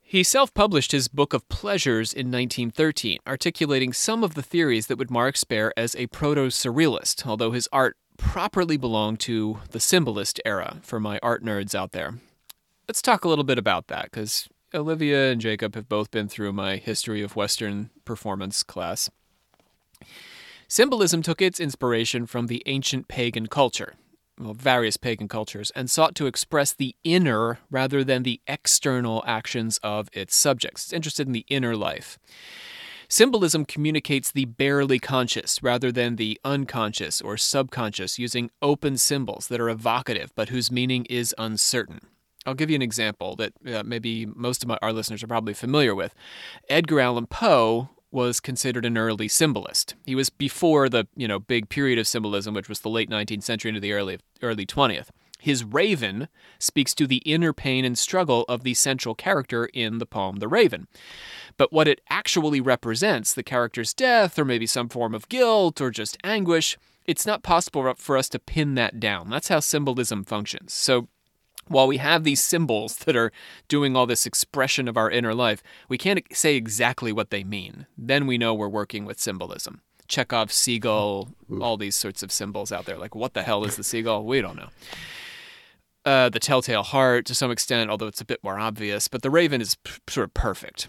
[0.00, 4.98] He self published his Book of Pleasures in 1913, articulating some of the theories that
[4.98, 10.40] would mark Spare as a proto surrealist, although his art properly belonged to the symbolist
[10.44, 12.14] era for my art nerds out there
[12.88, 16.52] let's talk a little bit about that because Olivia and Jacob have both been through
[16.52, 19.10] my history of Western performance class.
[20.68, 23.94] Symbolism took its inspiration from the ancient pagan culture,
[24.38, 29.78] well, various pagan cultures, and sought to express the inner rather than the external actions
[29.84, 30.86] of its subjects.
[30.86, 32.18] It's interested in the inner life.
[33.08, 39.60] Symbolism communicates the barely conscious rather than the unconscious or subconscious using open symbols that
[39.60, 42.00] are evocative but whose meaning is uncertain.
[42.44, 45.54] I'll give you an example that uh, maybe most of my, our listeners are probably
[45.54, 46.14] familiar with.
[46.68, 49.94] Edgar Allan Poe was considered an early symbolist.
[50.06, 53.42] He was before the, you know, big period of symbolism which was the late 19th
[53.42, 55.08] century into the early early 20th.
[55.38, 60.06] His raven speaks to the inner pain and struggle of the central character in the
[60.06, 60.88] poem The Raven.
[61.58, 65.90] But what it actually represents, the character's death or maybe some form of guilt or
[65.90, 69.28] just anguish, it's not possible for us to pin that down.
[69.28, 70.72] That's how symbolism functions.
[70.72, 71.08] So
[71.68, 73.32] while we have these symbols that are
[73.68, 77.86] doing all this expression of our inner life, we can't say exactly what they mean.
[77.96, 79.82] Then we know we're working with symbolism.
[80.08, 82.96] Chekhov, seagull, all these sorts of symbols out there.
[82.96, 84.24] Like, what the hell is the seagull?
[84.24, 84.68] We don't know.
[86.04, 89.30] Uh, the telltale heart, to some extent, although it's a bit more obvious, but the
[89.30, 90.86] raven is p- sort of perfect.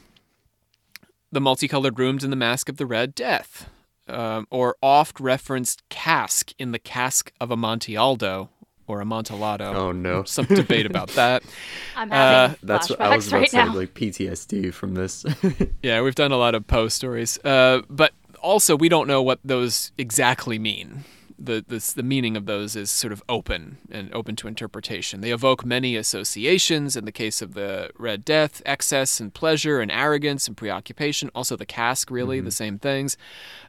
[1.31, 3.67] The multicolored rooms in the mask of the Red Death,
[4.07, 8.49] um, or oft referenced cask in the cask of Amontillado,
[8.87, 9.73] or Amontillado.
[9.73, 10.23] Oh no.
[10.25, 11.43] Some debate about that.
[11.95, 13.75] I'm having Uh, That's what flashbacks I was about right to say, now.
[13.75, 15.25] like PTSD from this.
[15.83, 19.39] Yeah, we've done a lot of Poe stories, uh, but also we don't know what
[19.43, 21.03] those exactly mean.
[21.39, 25.21] The, the the meaning of those is sort of open and open to interpretation.
[25.21, 26.95] They evoke many associations.
[26.97, 31.29] In the case of the Red Death, excess and pleasure and arrogance and preoccupation.
[31.35, 33.17] Also, the cask, really the same things.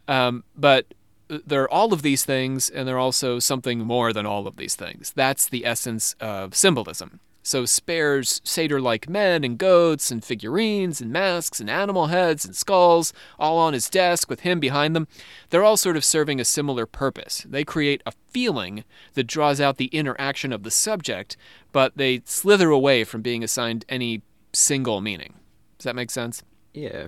[0.08, 0.94] Um, but
[1.28, 5.12] they're all of these things, and they're also something more than all of these things.
[5.14, 7.20] That's the essence of symbolism.
[7.42, 13.14] So Spare's satyr-like men and goats and figurines and masks and animal heads and skulls,
[13.38, 15.08] all on his desk with him behind them.
[15.48, 17.46] They're all sort of serving a similar purpose.
[17.48, 21.38] They create a feeling that draws out the interaction of the subject,
[21.72, 24.20] but they slither away from being assigned any
[24.52, 25.34] single meaning.
[25.78, 26.42] Does that make sense?
[26.74, 27.06] yeah.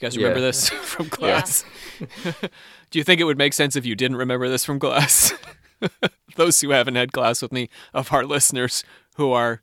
[0.00, 0.22] You guys Yeah.
[0.26, 1.64] remember this from class?
[2.92, 5.32] Do you think it would make sense if you didn't remember this from class?
[6.36, 8.84] Those who haven't had class with me, of our listeners,
[9.16, 9.62] who are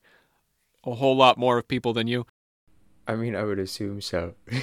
[0.83, 2.25] a whole lot more of people than you.
[3.07, 4.33] I mean, I would assume so.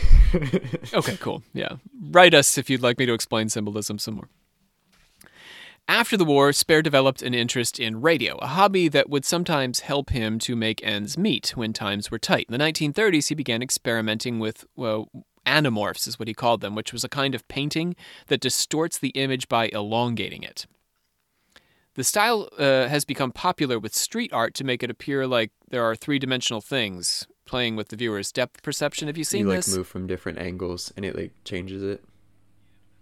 [0.93, 1.43] Okay, cool.
[1.55, 1.77] Yeah.
[2.11, 4.29] Write us if you'd like me to explain symbolism some more.
[5.89, 10.11] After the war, Spare developed an interest in radio, a hobby that would sometimes help
[10.11, 12.47] him to make ends meet when times were tight.
[12.49, 15.09] In the 1930s, he began experimenting with, well,
[15.47, 19.11] anamorphs, is what he called them, which was a kind of painting that distorts the
[19.11, 20.67] image by elongating it.
[21.95, 25.83] The style uh, has become popular with street art to make it appear like there
[25.83, 29.07] are three dimensional things playing with the viewer's depth perception.
[29.09, 29.75] Have you seen you like this?
[29.75, 32.05] move from different angles and it like changes it.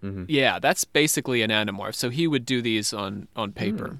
[0.00, 1.94] hmm Yeah, that's basically an anamorph.
[1.96, 3.88] So he would do these on on paper.
[3.88, 3.96] Hmm.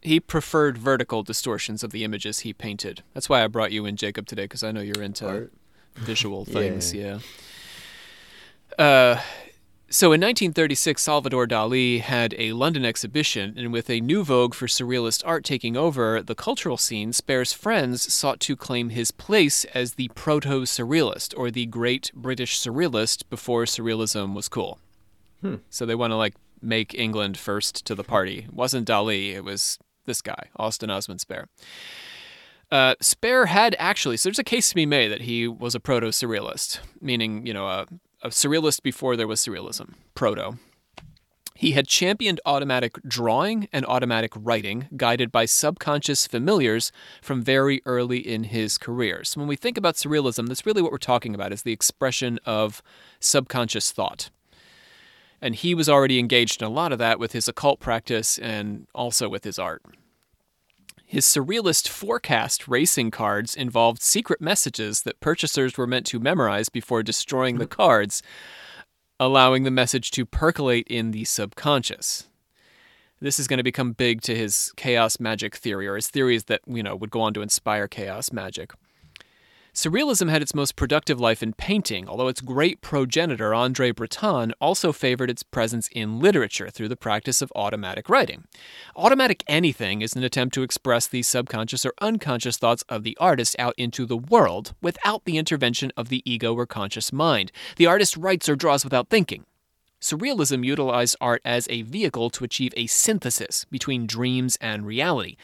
[0.00, 3.02] He preferred vertical distortions of the images he painted.
[3.14, 5.52] That's why I brought you in, Jacob, today, because I know you're into Art.
[5.98, 6.94] Visual things.
[6.94, 7.18] yeah.
[8.78, 9.20] Uh,
[9.90, 14.66] so in 1936, Salvador Dali had a London exhibition, and with a new vogue for
[14.66, 19.94] surrealist art taking over the cultural scene, Spare's friends sought to claim his place as
[19.94, 24.78] the proto surrealist, or the great British surrealist before surrealism was cool.
[25.70, 28.40] So they want to like make England first to the party.
[28.40, 31.48] It wasn't Dali, it was this guy, Austin Osman Spare.
[32.70, 35.80] Uh, Spare had actually, so there's a case to be made that he was a
[35.80, 37.86] proto surrealist, meaning, you know, a,
[38.22, 40.58] a surrealist before there was surrealism, proto.
[41.54, 48.18] He had championed automatic drawing and automatic writing, guided by subconscious familiars from very early
[48.18, 49.24] in his career.
[49.24, 52.38] So when we think about surrealism, that's really what we're talking about is the expression
[52.44, 52.80] of
[53.18, 54.30] subconscious thought.
[55.42, 58.86] And he was already engaged in a lot of that with his occult practice and
[58.94, 59.82] also with his art.
[61.10, 67.02] His surrealist forecast racing cards involved secret messages that purchasers were meant to memorize before
[67.02, 67.80] destroying the mm-hmm.
[67.80, 68.22] cards,
[69.18, 72.28] allowing the message to percolate in the subconscious.
[73.20, 76.60] This is going to become big to his chaos magic theory, or his theories that,
[76.66, 78.72] you know, would go on to inspire chaos magic.
[79.78, 84.92] Surrealism had its most productive life in painting, although its great progenitor, Andre Breton, also
[84.92, 88.42] favored its presence in literature through the practice of automatic writing.
[88.96, 93.54] Automatic anything is an attempt to express the subconscious or unconscious thoughts of the artist
[93.56, 97.52] out into the world without the intervention of the ego or conscious mind.
[97.76, 99.44] The artist writes or draws without thinking.
[100.00, 105.36] Surrealism utilized art as a vehicle to achieve a synthesis between dreams and reality,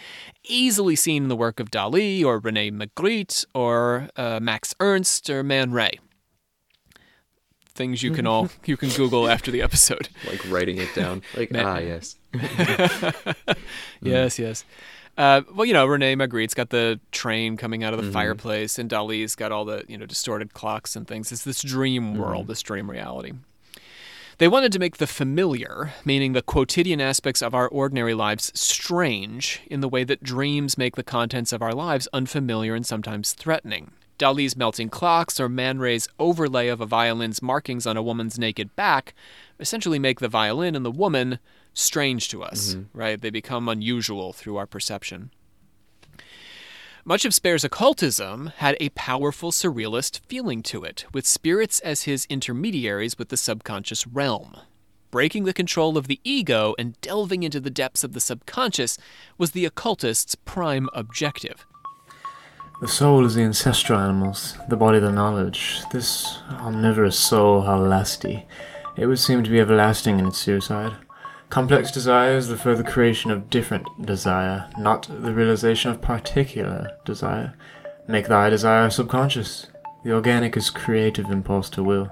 [0.45, 5.43] easily seen in the work of Dali or Rene Magritte or uh, Max Ernst or
[5.43, 5.99] Man Ray.
[7.75, 10.09] Things you can all you can Google after the episode.
[10.29, 11.23] Like writing it down.
[11.37, 12.17] Like Ma- ah yes.
[14.01, 14.65] Yes, yes.
[15.17, 18.91] Uh, well, you know, Rene Magritte's got the train coming out of the fireplace, and
[18.91, 21.31] Dali's got all the you know distorted clocks and things.
[21.33, 23.33] It's this dream world, this dream reality.
[24.39, 29.63] They wanted to make the familiar, meaning the quotidian aspects of our ordinary lives, strange
[29.67, 33.93] in the way that dreams make the contents of our lives unfamiliar and sometimes threatening.
[34.19, 38.75] Dali's melting clocks or Man Ray's overlay of a violin's markings on a woman's naked
[38.77, 39.15] back
[39.59, 41.39] essentially make the violin and the woman
[41.73, 42.99] strange to us, mm-hmm.
[42.99, 43.21] right?
[43.21, 45.31] They become unusual through our perception.
[47.07, 52.27] Much of Spare's occultism had a powerful surrealist feeling to it, with spirits as his
[52.31, 54.57] intermediaries with the subconscious realm.
[55.11, 58.97] Breaking the control of the ego and delving into the depths of the subconscious
[59.37, 61.67] was the occultist's prime objective.
[62.81, 65.83] The soul is the ancestral animals, the body the knowledge.
[65.93, 68.47] This omnivorous soul, how lasty.
[68.97, 70.97] It would seem to be everlasting in its suicide.
[71.51, 77.55] Complex desire is the further creation of different desire, not the realization of particular desire.
[78.09, 79.69] Make thy desire subconscious.
[80.05, 82.11] The organic is creative impulse to will.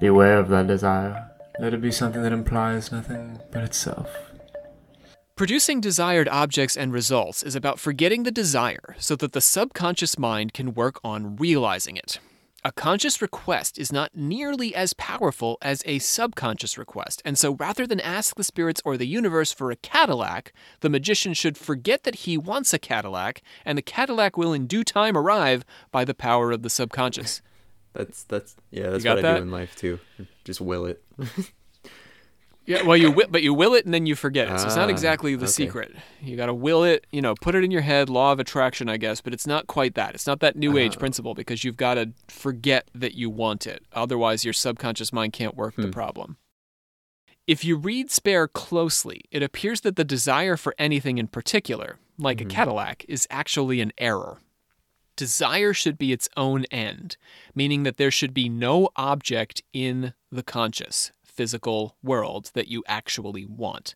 [0.00, 1.30] Beware of thy desire.
[1.58, 4.10] Let it be something that implies nothing but itself.
[5.36, 10.52] Producing desired objects and results is about forgetting the desire so that the subconscious mind
[10.52, 12.20] can work on realizing it.
[12.66, 17.86] A conscious request is not nearly as powerful as a subconscious request, and so rather
[17.86, 20.50] than ask the spirits or the universe for a Cadillac,
[20.80, 24.82] the magician should forget that he wants a Cadillac, and the Cadillac will in due
[24.82, 27.42] time arrive by the power of the subconscious.
[27.92, 30.00] That's that's yeah, that's what I do in life too.
[30.42, 31.04] Just will it.
[32.66, 34.58] Yeah, well, you will, but you will it and then you forget it.
[34.58, 35.52] So it's not Ah, exactly the okay.
[35.52, 35.94] secret.
[36.22, 38.88] You got to will it, you know, put it in your head, law of attraction,
[38.88, 40.14] I guess, but it's not quite that.
[40.14, 40.78] It's not that new uh-huh.
[40.78, 43.84] age principle because you've got to forget that you want it.
[43.92, 45.90] Otherwise, your subconscious mind can't work the hmm.
[45.90, 46.36] problem.
[47.46, 52.40] If you read Spare closely, it appears that the desire for anything in particular, like
[52.40, 52.50] a mm-hmm.
[52.50, 54.38] Cadillac, is actually an error.
[55.16, 57.18] Desire should be its own end,
[57.54, 63.44] meaning that there should be no object in the conscious, physical world that you actually
[63.44, 63.94] want.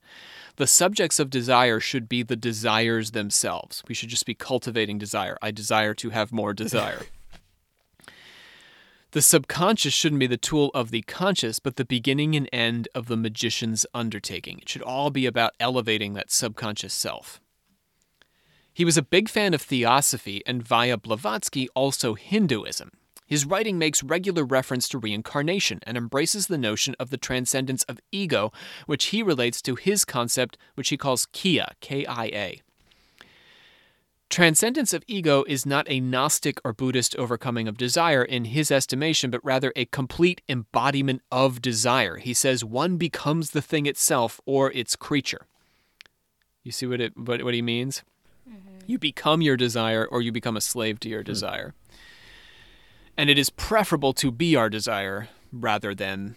[0.57, 3.83] The subjects of desire should be the desires themselves.
[3.89, 5.39] We should just be cultivating desire.
[5.41, 7.03] I desire to have more desire.
[9.13, 13.07] The subconscious shouldn't be the tool of the conscious, but the beginning and end of
[13.07, 14.59] the magician's undertaking.
[14.59, 17.41] It should all be about elevating that subconscious self.
[18.75, 22.98] He was a big fan of theosophy and, via Blavatsky, also Hinduism.
[23.29, 28.01] His writing makes regular reference to reincarnation and embraces the notion of the transcendence of
[28.11, 28.51] ego,
[28.87, 32.63] which he relates to his concept, which he calls Kia, K I A.
[34.31, 39.31] Transcendence of ego is not a Gnostic or Buddhist overcoming of desire in his estimation,
[39.31, 42.17] but rather a complete embodiment of desire.
[42.17, 45.47] He says one becomes the thing itself or its creature.
[46.63, 48.03] You see what it what, what he means?
[48.49, 48.85] Mm-hmm.
[48.87, 51.27] You become your desire or you become a slave to your hmm.
[51.27, 51.75] desire.
[53.19, 56.37] And it is preferable to be our desire rather than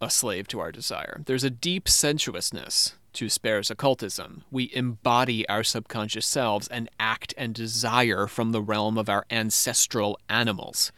[0.00, 1.22] a slave to our desire.
[1.24, 4.42] There's a deep sensuousness to Spare's occultism.
[4.50, 10.18] We embody our subconscious selves and act and desire from the realm of our ancestral
[10.28, 10.90] animals.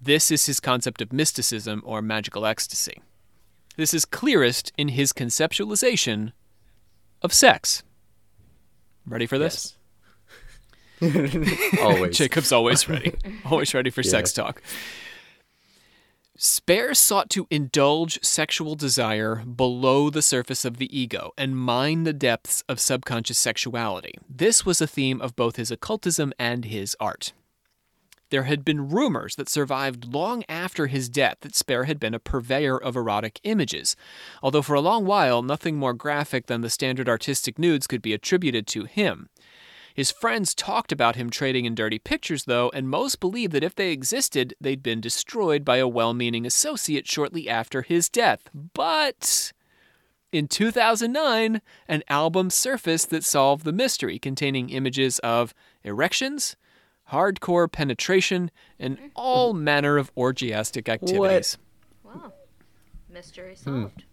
[0.00, 3.00] This is his concept of mysticism or magical ecstasy.
[3.76, 6.32] This is clearest in his conceptualization
[7.22, 7.82] of sex.
[9.06, 9.76] Ready for this?
[11.80, 12.16] Always.
[12.16, 13.14] Jacob's always ready.
[13.44, 14.62] always ready for sex talk.
[16.36, 22.14] Spare sought to indulge sexual desire below the surface of the ego and mine the
[22.14, 24.14] depths of subconscious sexuality.
[24.28, 27.34] This was a theme of both his occultism and his art.
[28.30, 32.20] There had been rumors that survived long after his death that Spare had been a
[32.20, 33.96] purveyor of erotic images,
[34.42, 38.14] although for a long while nothing more graphic than the standard artistic nudes could be
[38.14, 39.28] attributed to him.
[40.00, 43.74] His friends talked about him trading in dirty pictures, though, and most believe that if
[43.74, 48.48] they existed, they'd been destroyed by a well meaning associate shortly after his death.
[48.54, 49.52] But
[50.32, 55.52] in 2009, an album surfaced that solved the mystery, containing images of
[55.84, 56.56] erections,
[57.12, 59.08] hardcore penetration, and mm-hmm.
[59.14, 61.58] all manner of orgiastic activities.
[62.02, 62.32] Wow.
[63.10, 63.82] Mystery hmm.
[63.82, 64.04] solved.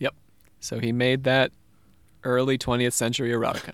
[0.00, 0.16] Yep.
[0.60, 1.50] So he made that
[2.24, 3.72] early 20th century erotica.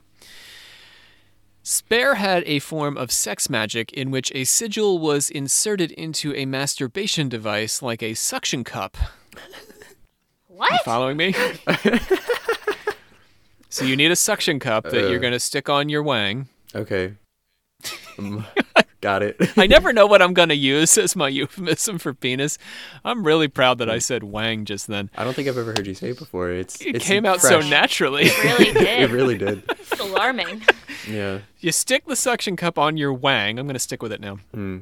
[1.62, 6.46] Spare had a form of sex magic in which a sigil was inserted into a
[6.46, 8.96] masturbation device like a suction cup.
[10.48, 10.82] What?
[10.84, 11.34] Following me?
[13.68, 15.22] so you need a suction cup that you're Uh.
[15.22, 16.48] going to stick on your wang.
[16.74, 17.14] Okay.
[18.18, 18.46] Um,
[19.00, 19.37] got it.
[19.56, 22.59] I never know what I'm going to use as my euphemism for penis.
[23.04, 25.11] I'm really proud that I said wang just then.
[25.16, 26.51] I don't think I've ever heard you say it before.
[26.51, 28.24] It's It it's came out so naturally.
[28.24, 29.11] It really did.
[29.11, 29.62] It really did.
[29.70, 30.62] It's alarming.
[31.09, 31.40] Yeah.
[31.61, 33.59] you stick the suction cup on your wang.
[33.59, 34.38] I'm going to stick with it now.
[34.55, 34.78] Hmm.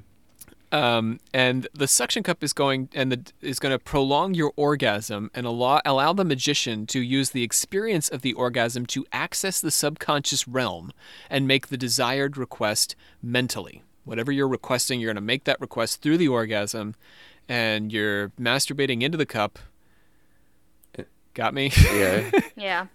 [0.70, 5.30] Um, and the suction cup is going and the, is going to prolong your orgasm
[5.32, 9.70] and allow, allow the magician to use the experience of the orgasm to access the
[9.70, 10.92] subconscious realm
[11.30, 16.00] and make the desired request mentally Whatever you're requesting, you're going to make that request
[16.00, 16.94] through the orgasm,
[17.48, 19.58] and you're masturbating into the cup.
[20.98, 21.04] Eh.
[21.34, 21.70] Got me?
[21.92, 22.30] Yeah.
[22.56, 22.86] Yeah.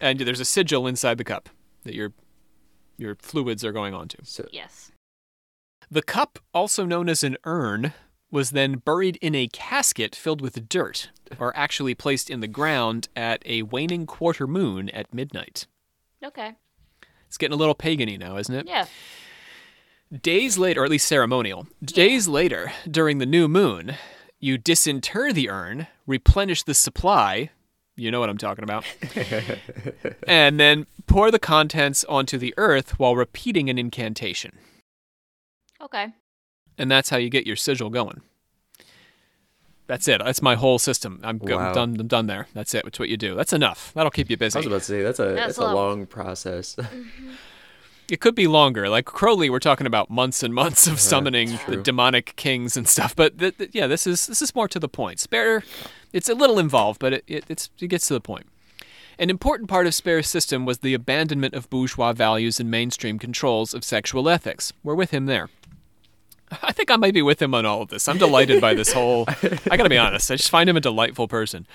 [0.00, 1.48] and there's a sigil inside the cup
[1.84, 2.12] that your
[2.98, 4.18] your fluids are going onto.
[4.24, 4.90] So Yes.
[5.90, 7.92] The cup, also known as an urn,
[8.30, 13.08] was then buried in a casket filled with dirt, or actually placed in the ground
[13.14, 15.66] at a waning quarter moon at midnight.
[16.24, 16.54] Okay.
[17.28, 18.66] It's getting a little pagany now, isn't it?
[18.66, 18.86] Yeah.
[20.22, 23.94] Days later, or at least ceremonial, days later, during the new moon,
[24.38, 27.50] you disinter the urn, replenish the supply.
[27.96, 28.84] You know what I'm talking about.
[30.28, 34.58] and then pour the contents onto the earth while repeating an incantation.
[35.80, 36.08] Okay.
[36.78, 38.20] And that's how you get your sigil going.
[39.88, 40.20] That's it.
[40.24, 41.20] That's my whole system.
[41.24, 41.72] I'm, go- Wow.
[41.72, 41.96] done.
[41.98, 42.48] I'm done there.
[42.54, 42.84] That's it.
[42.84, 43.34] That's what you do.
[43.34, 43.92] That's enough.
[43.94, 44.56] That'll keep you busy.
[44.56, 45.74] I was about to say that's a That's that's, a a lot.
[45.74, 46.76] long process.
[46.76, 47.30] Mm-hmm.
[48.08, 48.88] It could be longer.
[48.88, 53.16] Like Crowley, we're talking about months and months of summoning the demonic kings and stuff.
[53.16, 55.18] But th- th- yeah, this is this is more to the point.
[55.18, 55.64] Spare,
[56.12, 58.46] it's a little involved, but it, it it's it gets to the point.
[59.18, 63.72] An important part of Spare's system was the abandonment of bourgeois values and mainstream controls
[63.72, 64.72] of sexual ethics.
[64.84, 65.48] We're with him there.
[66.62, 68.08] I think I might be with him on all of this.
[68.08, 69.24] I'm delighted by this whole.
[69.70, 70.30] I gotta be honest.
[70.30, 71.66] I just find him a delightful person.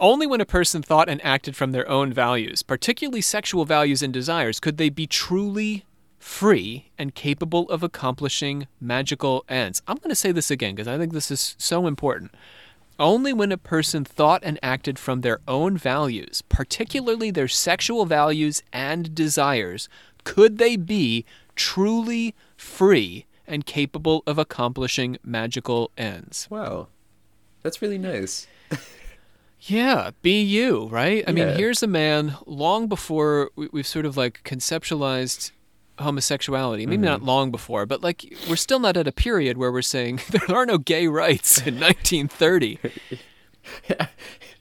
[0.00, 4.12] Only when a person thought and acted from their own values, particularly sexual values and
[4.12, 5.84] desires, could they be truly
[6.18, 9.82] free and capable of accomplishing magical ends.
[9.88, 12.32] I'm going to say this again because I think this is so important.
[12.98, 18.62] Only when a person thought and acted from their own values, particularly their sexual values
[18.72, 19.88] and desires,
[20.24, 26.46] could they be truly free and capable of accomplishing magical ends.
[26.50, 26.88] wow,
[27.62, 28.46] that's really nice.
[29.60, 31.24] Yeah, be you, right?
[31.26, 35.50] I mean, here's a man long before we, we've sort of like conceptualized
[35.98, 36.86] homosexuality.
[36.86, 37.04] Maybe mm-hmm.
[37.04, 40.56] not long before, but like we're still not at a period where we're saying there
[40.56, 42.78] are no gay rights in 1930.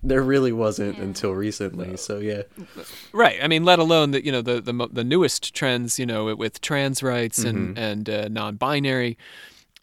[0.03, 1.97] There really wasn't until recently.
[1.97, 2.43] So yeah,
[3.11, 3.39] Right.
[3.41, 6.61] I mean, let alone the you know the the, the newest trends, you know, with
[6.61, 9.17] trans rights and and uh, non-binary,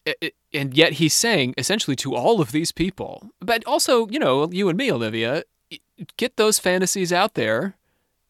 [0.07, 4.19] I- I- and yet he's saying essentially to all of these people, but also you
[4.21, 5.43] know you and me, Olivia,
[6.17, 7.77] get those fantasies out there.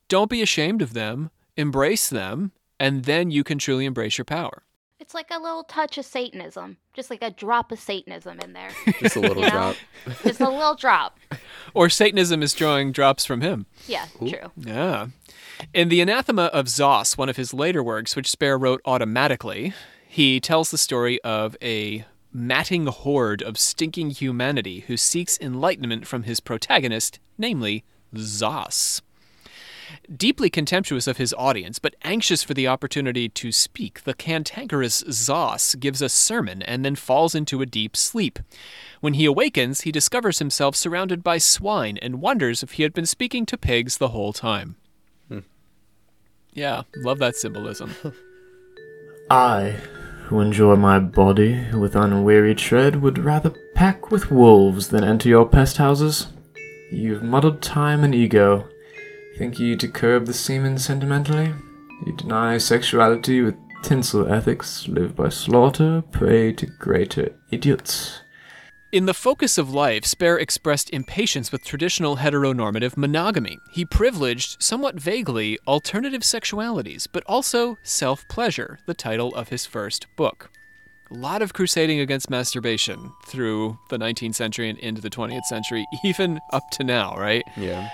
[0.09, 1.31] Don't be ashamed of them.
[1.57, 4.63] Embrace them, and then you can truly embrace your power.
[5.01, 8.71] It's like a little touch of Satanism, just like a drop of Satanism in there.
[9.01, 9.51] just a little You know?
[9.51, 9.77] drop.
[10.23, 11.19] just a little drop.
[11.73, 13.67] Or Satanism is drawing drops from him.
[13.89, 14.53] Yeah, true.
[14.57, 15.09] Yeah.
[15.73, 19.73] In The Anathema of Zos, one of his later works, which Spare wrote automatically,
[20.07, 26.23] he tells the story of a matting horde of stinking humanity who seeks enlightenment from
[26.25, 27.83] his protagonist, namely
[28.15, 29.01] Zos.
[30.15, 35.79] Deeply contemptuous of his audience, but anxious for the opportunity to speak, the cantankerous Zos
[35.79, 38.39] gives a sermon and then falls into a deep sleep.
[39.01, 43.07] When he awakens, he discovers himself surrounded by swine and wonders if he had been
[43.07, 44.77] speaking to pigs the whole time.
[45.29, 45.41] Hmm.
[46.53, 47.95] Yeah, love that symbolism.
[49.31, 49.77] I,
[50.25, 55.49] who enjoy my body with unwearied tread, would rather pack with wolves than enter your
[55.49, 56.29] pest houses.
[56.91, 58.69] You've muddled time and ego.
[59.37, 61.53] Think ye to curb the semen sentimentally?
[62.07, 68.21] You deny sexuality with tinsel ethics, live by slaughter, pray to greater idiots.
[68.93, 73.59] In The Focus of Life, Spare expressed impatience with traditional heteronormative monogamy.
[73.73, 80.07] He privileged, somewhat vaguely, alternative sexualities, but also self pleasure, the title of his first
[80.15, 80.49] book.
[81.11, 85.85] A lot of crusading against masturbation through the 19th century and into the 20th century,
[86.05, 87.43] even up to now, right?
[87.57, 87.91] Yeah.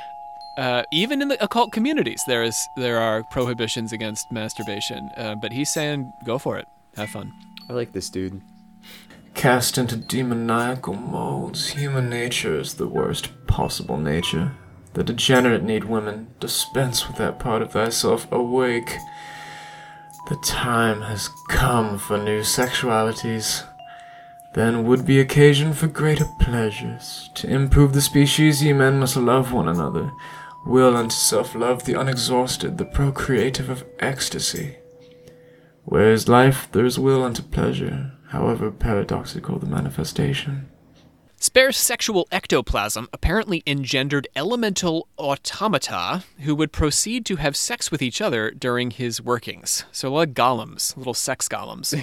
[0.58, 5.08] Uh, even in the occult communities, there is there are prohibitions against masturbation.
[5.16, 7.32] Uh, but he's saying, go for it, have fun.
[7.68, 8.42] I like this dude.
[9.34, 14.52] Cast into demoniacal molds, human nature is the worst possible nature.
[14.94, 16.28] The degenerate need women.
[16.40, 18.30] Dispense with that part of thyself.
[18.32, 18.96] Awake.
[20.28, 23.64] The time has come for new sexualities.
[24.54, 27.30] Then would be occasion for greater pleasures.
[27.34, 30.10] To improve the species, ye men must love one another.
[30.66, 34.76] Will unto self love, the unexhausted, the procreative of ecstasy.
[35.84, 40.68] Where is life, there is will unto pleasure, however paradoxical the manifestation.
[41.42, 48.20] Spare's sexual ectoplasm apparently engendered elemental automata who would proceed to have sex with each
[48.20, 49.86] other during his workings.
[49.90, 51.96] So, like golems, little sex golems.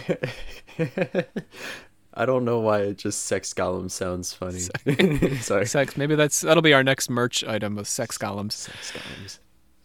[2.20, 4.60] I don't know why it just sex golem sounds funny.
[5.42, 5.68] Sorry.
[5.68, 5.96] sex.
[5.96, 8.54] Maybe that's that'll be our next merch item of sex golems.
[8.54, 9.40] Sex golems.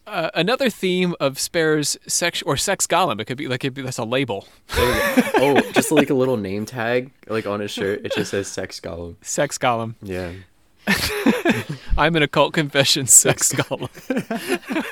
[0.06, 3.20] Uh, another theme of Spare's sex or sex golem.
[3.20, 4.48] It could be like be, that's a label.
[4.74, 5.30] There you go.
[5.36, 8.04] oh, just like a little name tag, like on his shirt.
[8.04, 9.94] It just says "Sex Golem." Sex golem.
[10.02, 10.32] Yeah.
[11.96, 13.88] I'm an occult confession sex golem.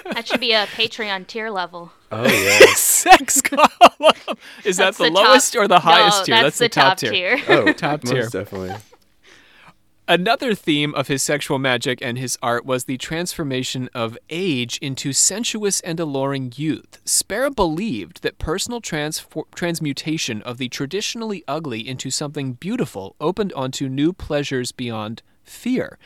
[0.15, 1.93] That should be a Patreon tier level.
[2.13, 2.59] Oh yeah.
[2.75, 4.39] sex golem.
[4.65, 6.43] Is That's that the, top- lowest or the highest no, tier?
[6.43, 7.39] That's, the, the, top, tier.
[7.49, 8.29] Oh, Top most tier.
[8.29, 8.75] definitely.
[10.07, 15.13] Another theme of his sexual magic and his art was the transformation of age into
[15.13, 17.01] sensuous and alluring youth.
[17.05, 23.89] Spare believed that personal transfor- transmutation of the traditionally ugly into something beautiful opened onto
[23.89, 25.99] new pleasures beyond fear.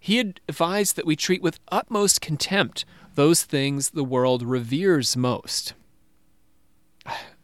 [0.00, 5.74] He advised that we treat with utmost contempt those things the world reveres most.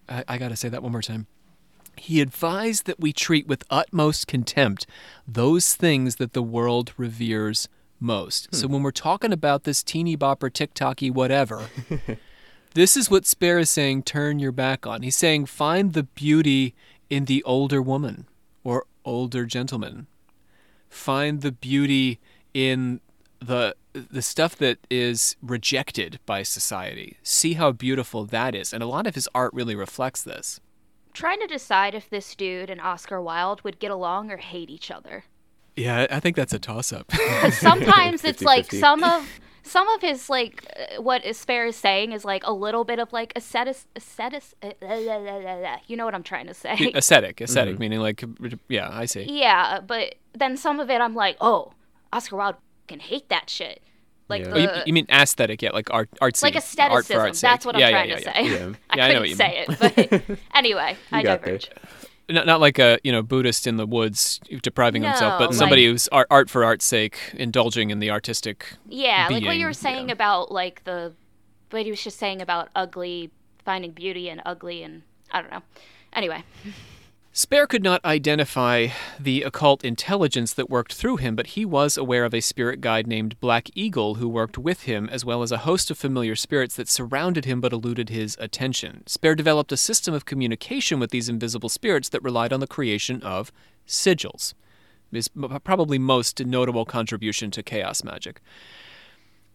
[0.09, 1.27] I, I gotta say that one more time.
[1.97, 4.87] He advised that we treat with utmost contempt
[5.27, 7.69] those things that the world reveres
[8.01, 8.47] most.
[8.47, 8.57] Hmm.
[8.57, 11.69] So when we're talking about this teeny bopper, TikToky, whatever,
[12.75, 15.03] this is what Spare is saying turn your back on.
[15.03, 16.75] He's saying find the beauty
[17.11, 18.27] in the older woman
[18.63, 20.07] or older gentleman.
[20.95, 22.21] Find the beauty
[22.55, 23.01] in
[23.41, 27.17] the the stuff that is rejected by society.
[27.23, 28.73] See how beautiful that is.
[28.73, 30.61] And a lot of his art really reflects this.
[31.13, 34.91] Trying to decide if this dude and Oscar Wilde would get along or hate each
[34.91, 35.25] other.
[35.77, 37.09] Yeah, I think that's a toss up.
[37.09, 38.81] 'Cause sometimes it's like 50-50.
[38.81, 39.29] some of
[39.65, 43.13] some of his like uh, what Spare is saying is like a little bit of
[43.13, 46.93] like ascetic ascetic uh, you know what I'm trying to say.
[46.95, 48.23] aesthetic, aesthetic, meaning like,
[48.69, 49.25] yeah, I see.
[49.25, 51.73] yeah, but then some of it I'm like, oh,
[52.13, 52.57] Oscar Wilde
[52.87, 53.83] can hate that shit.
[54.29, 54.53] Like Yeah.
[54.53, 57.15] Oh, you, you mean aesthetic, yeah, like art, artsy, like art aestheticism.
[57.17, 57.51] for art's sake.
[57.51, 58.43] That's what I'm yeah, trying yeah, to yeah, say.
[58.45, 60.19] Yeah, I Yeah, I know couldn't what you say mean.
[60.19, 61.59] it, but anyway, I got there.
[62.29, 65.87] Not, not like a you know Buddhist in the woods depriving himself, No, but somebody
[65.87, 68.75] who's art, art for art's sake, indulging in the artistic.
[68.89, 70.15] Yeah, like what you were being, saying yeah.
[70.15, 71.13] about like the
[71.71, 73.31] what he was just saying about ugly,
[73.65, 75.03] finding beauty in ugly, and
[75.33, 75.63] I don't know.
[76.15, 76.45] Anyway,
[77.37, 78.87] Spare could not identify
[79.19, 83.09] the occult intelligence that worked through him, but he was aware of a spirit guide
[83.09, 86.77] named Black Eagle who worked with him, as well as a host of familiar spirits
[86.77, 89.03] that surrounded him but eluded his attention.
[89.09, 93.21] Spare developed a system of communication with these invisible spirits that relied on the creation
[93.23, 93.51] of
[93.85, 94.55] sigils.
[95.11, 95.29] His
[95.65, 98.41] probably most notable contribution to chaos magic.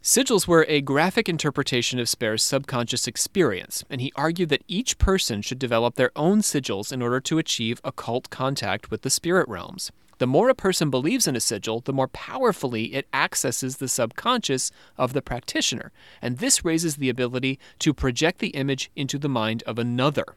[0.02, 5.42] Sigils were a graphic interpretation of Spare's subconscious experience, and he argued that each person
[5.42, 9.92] should develop their own sigils in order to achieve occult contact with the spirit realms.
[10.20, 14.72] The more a person believes in a sigil, the more powerfully it accesses the subconscious
[14.98, 15.92] of the practitioner,
[16.22, 20.36] and this raises the ability to project the image into the mind of another.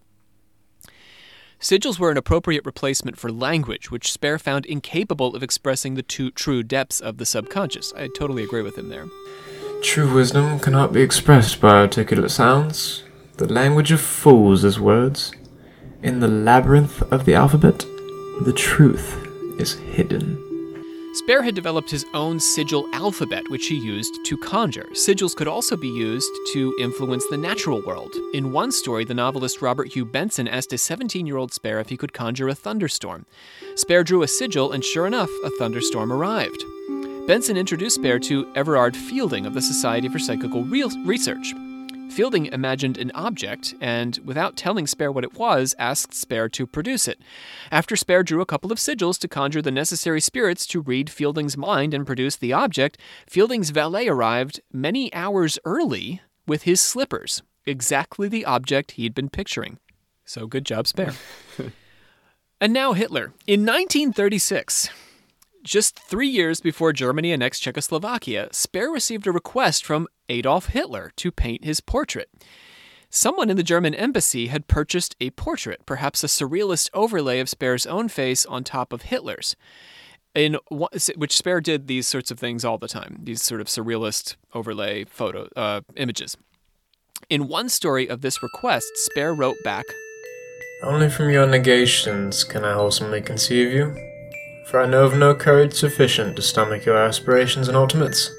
[1.63, 6.33] Sigils were an appropriate replacement for language, which Spare found incapable of expressing the two
[6.33, 7.93] true depths of the subconscious.
[7.97, 9.07] I totally agree with him there.
[9.81, 13.05] True wisdom cannot be expressed by articulate sounds.
[13.37, 15.31] The language of fools is words.
[16.03, 17.87] In the labyrinth of the alphabet,
[18.41, 19.25] the truth
[19.61, 20.52] is hidden.
[21.15, 24.89] Spare had developed his own sigil alphabet, which he used to conjure.
[24.93, 28.15] Sigils could also be used to influence the natural world.
[28.33, 31.91] In one story, the novelist Robert Hugh Benson asked a 17 year old Spare if
[31.91, 33.27] he could conjure a thunderstorm.
[33.75, 36.65] Spare drew a sigil, and sure enough, a thunderstorm arrived.
[37.27, 41.53] Benson introduced Spare to Everard Feilding of the Society for Psychical Research.
[42.13, 47.09] Feilding imagined an object and, without telling Spare what it was, asked Spare to produce
[47.09, 47.19] it.
[47.71, 51.57] After Spare drew a couple of sigils to conjure the necessary spirits to read Feilding's
[51.57, 52.99] mind and produce the object,
[53.31, 59.79] Feilding's valet arrived many hours early with his slippers, exactly the object he'd been picturing.
[60.27, 61.15] So good job, Spare.
[62.61, 63.33] and now Hitler.
[63.47, 64.91] In 1936,
[65.63, 71.31] just three years before Germany annexed Czechoslovakia, Spare received a request from Adolf Hitler to
[71.31, 72.29] paint his portrait.
[73.11, 77.85] Someone in the German embassy had purchased a portrait, perhaps a surrealist overlay of Spare's
[77.85, 79.55] own face on top of Hitler's.
[80.35, 84.37] In which Spare did these sorts of things all the time, these sort of surrealist
[84.55, 86.39] overlay photo uh, images.
[87.29, 89.85] In one story of this request, Spare wrote back,
[90.83, 93.95] Only from your negations can I wholesomely conceive you,
[94.73, 98.31] for I know of no courage sufficient to stomach your aspirations and ultimates.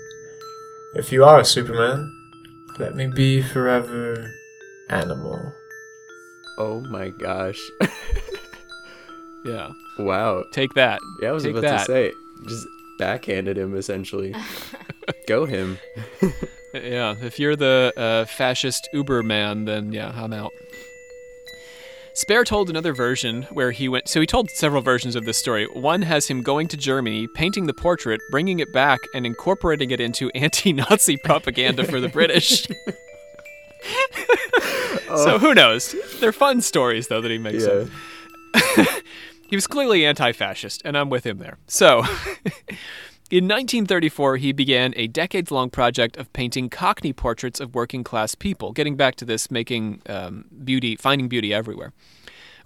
[0.95, 2.11] If you are a Superman,
[2.79, 4.33] let me be forever
[4.89, 5.53] animal.
[6.57, 7.61] Oh my gosh.
[9.45, 9.69] "Yeah,
[9.99, 10.43] wow.
[10.51, 11.79] take that." Yeah, I was Take about that.
[11.81, 12.11] to say.
[12.47, 12.67] Just
[12.97, 14.33] backhanded him essentially.
[15.27, 15.77] Go him.
[16.73, 20.51] Yeah, if you're the uh, fascist Uber man, then yeah, I'm out.
[22.15, 24.07] Spare told another version where he went.
[24.07, 25.65] So he told several versions of this story.
[25.73, 29.99] One has him going to Germany, painting the portrait, bringing it back, and incorporating it
[29.99, 32.67] into anti-Nazi propaganda for the British.
[35.07, 35.39] so oh.
[35.39, 35.95] who knows?
[36.19, 37.65] They're fun stories though that he makes.
[37.65, 37.85] Yeah.
[38.53, 39.03] Up.
[39.49, 41.57] he was clearly anti-fascist, and I'm with him there.
[41.67, 42.03] So.
[43.33, 48.35] In 1934, he began a decades long project of painting Cockney portraits of working class
[48.35, 51.93] people, getting back to this making um, beauty, finding beauty everywhere,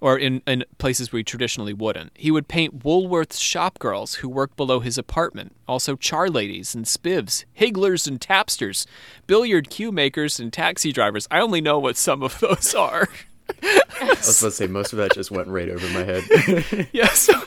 [0.02, 2.12] or in, in places where he traditionally wouldn't.
[2.14, 6.84] He would paint Woolworth's shop girls who worked below his apartment, also char ladies and
[6.84, 8.86] spivs, higglers and tapsters,
[9.26, 11.26] billiard cue makers and taxi drivers.
[11.30, 13.08] I only know what some of those are.
[13.62, 16.88] I was about to say most of that just went right over my head.
[16.92, 17.42] yeah, so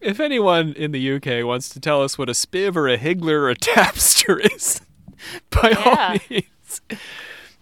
[0.00, 3.40] if anyone in the UK wants to tell us what a spiv or a higgler
[3.40, 4.80] or a tapster is,
[5.50, 6.80] by all means.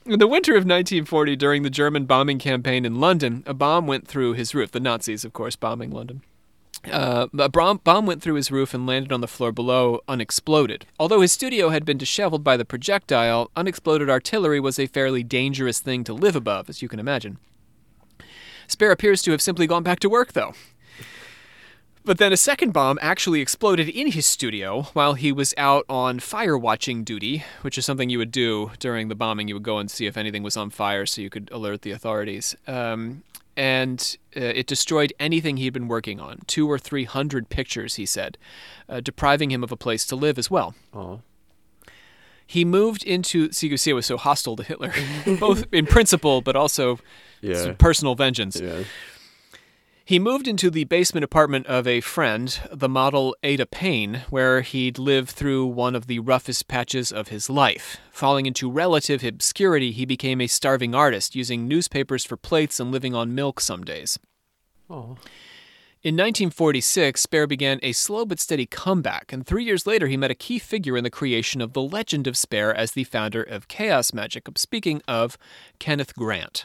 [0.06, 4.08] In the winter of 1940, during the German bombing campaign in London, a bomb went
[4.08, 4.70] through his roof.
[4.70, 6.22] The Nazis, of course, bombing London.
[6.90, 10.86] Uh, a bomb went through his roof and landed on the floor below, unexploded.
[10.98, 15.80] Although his studio had been disheveled by the projectile, unexploded artillery was a fairly dangerous
[15.80, 17.38] thing to live above, as you can imagine.
[18.68, 20.54] Spare appears to have simply gone back to work, though.
[22.08, 26.20] But then a second bomb actually exploded in his studio while he was out on
[26.20, 29.46] fire watching duty, which is something you would do during the bombing.
[29.46, 31.90] You would go and see if anything was on fire so you could alert the
[31.90, 32.56] authorities.
[32.66, 33.24] Um,
[33.58, 38.06] and uh, it destroyed anything he'd been working on two or three hundred pictures, he
[38.06, 38.38] said,
[38.88, 40.74] uh, depriving him of a place to live as well.
[40.94, 41.20] Oh,
[42.46, 43.50] He moved into.
[43.52, 44.94] It was so hostile to Hitler,
[45.38, 47.00] both in principle, but also
[47.42, 47.74] yeah.
[47.76, 48.58] personal vengeance.
[48.58, 48.84] Yeah.
[50.08, 54.98] He moved into the basement apartment of a friend, the model Ada Payne, where he'd
[54.98, 57.98] lived through one of the roughest patches of his life.
[58.10, 63.14] Falling into relative obscurity, he became a starving artist, using newspapers for plates and living
[63.14, 64.18] on milk some days.
[64.88, 65.18] Oh.
[66.02, 70.30] In 1946, Spare began a slow but steady comeback, and three years later, he met
[70.30, 73.68] a key figure in the creation of the legend of Spare as the founder of
[73.68, 74.48] Chaos Magic.
[74.48, 75.36] I'm speaking of
[75.78, 76.64] Kenneth Grant.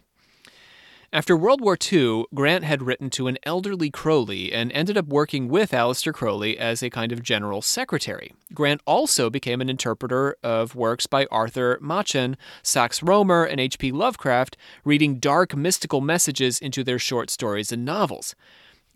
[1.14, 5.48] After World War II, Grant had written to an elderly Crowley and ended up working
[5.48, 8.34] with Aleister Crowley as a kind of general secretary.
[8.52, 13.92] Grant also became an interpreter of works by Arthur Machen, Sax Rohmer, and H.P.
[13.92, 18.34] Lovecraft, reading dark mystical messages into their short stories and novels.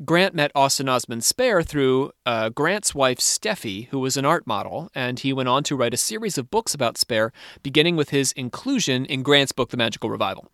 [0.03, 4.89] Grant met Austin Osman Spare through uh, Grant's wife Steffi, who was an art model,
[4.95, 8.31] and he went on to write a series of books about Spare, beginning with his
[8.31, 10.49] inclusion in Grant's book, The Magical Revival.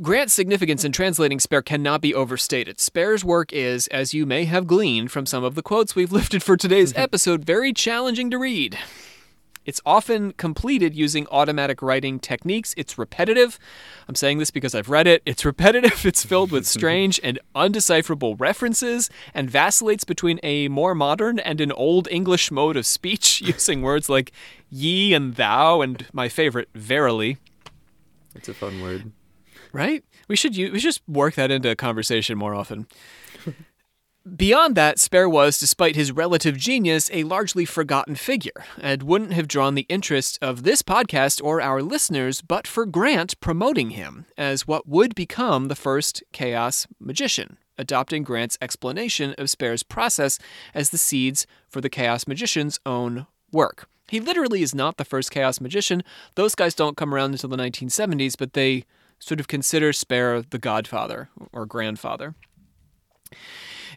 [0.00, 2.78] Grant's significance in translating Spare cannot be overstated.
[2.78, 6.40] Spare's work is, as you may have gleaned from some of the quotes we've lifted
[6.40, 7.02] for today's mm-hmm.
[7.02, 8.78] episode, very challenging to read.
[9.64, 12.74] It's often completed using automatic writing techniques.
[12.76, 13.58] It's repetitive.
[14.06, 15.20] I'm saying this because I've read it.
[15.26, 16.06] It's repetitive.
[16.06, 21.72] It's filled with strange and undecipherable references and vacillates between a more modern and an
[21.72, 24.30] old English mode of speech using words like
[24.70, 27.38] ye and thou and my favorite, verily.
[28.36, 29.10] It's a fun word.
[29.72, 30.04] Right?
[30.28, 32.86] We should use, we just work that into a conversation more often.
[34.36, 39.48] Beyond that, Spare was, despite his relative genius, a largely forgotten figure, and wouldn't have
[39.48, 44.66] drawn the interest of this podcast or our listeners but for Grant promoting him as
[44.66, 50.38] what would become the first Chaos Magician, adopting Grant's explanation of Spare's process
[50.74, 53.88] as the seeds for the Chaos Magician's own work.
[54.08, 56.02] He literally is not the first Chaos Magician.
[56.34, 58.84] Those guys don't come around until the 1970s, but they
[59.18, 62.34] sort of consider Spare the godfather or grandfather.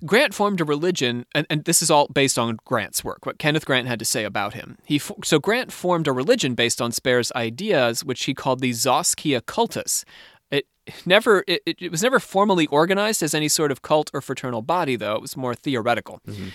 [0.04, 3.66] Grant formed a religion, and, and this is all based on Grant's work, what Kenneth
[3.66, 4.78] Grant had to say about him.
[4.84, 9.42] He so Grant formed a religion based on Spare's ideas, which he called the Zoskia
[9.42, 10.04] cultus.
[10.50, 10.66] It
[11.06, 14.64] never, it, it- it was never formally organized as any sort of cult or fraternal
[14.64, 15.14] body, though.
[15.16, 16.20] It was more theoretical.
[16.28, 16.48] Mm-hmm.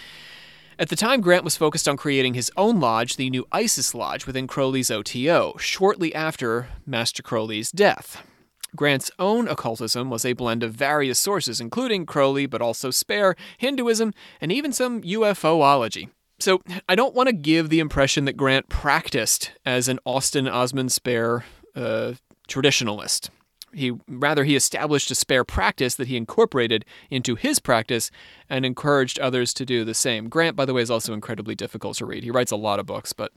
[0.79, 4.27] At the time, Grant was focused on creating his own lodge, the new Isis Lodge,
[4.27, 8.27] within Crowley's OTO, shortly after Master Crowley's death.
[8.75, 14.13] Grant's own occultism was a blend of various sources, including Crowley, but also Spare, Hinduism,
[14.41, 16.11] and even some UFOology.
[16.39, 20.91] So, I don't want to give the impression that Grant practiced as an Austin Osman
[20.91, 21.45] Spare
[21.75, 22.15] uh,
[22.49, 23.31] traditionalist.
[23.73, 28.11] He rather he established a spare practice that he incorporated into his practice
[28.49, 30.29] and encouraged others to do the same.
[30.29, 32.25] Grant, by the way, is also incredibly difficult to read.
[32.25, 33.33] He writes a lot of books, but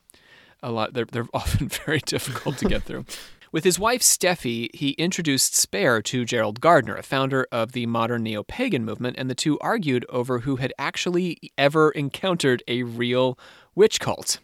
[0.62, 3.06] a lot they're, they're often very difficult to get through.
[3.52, 8.22] With his wife Steffi, he introduced Spare to Gerald Gardner, a founder of the modern
[8.22, 13.40] neo pagan movement, and the two argued over who had actually ever encountered a real
[13.74, 14.40] witch cult.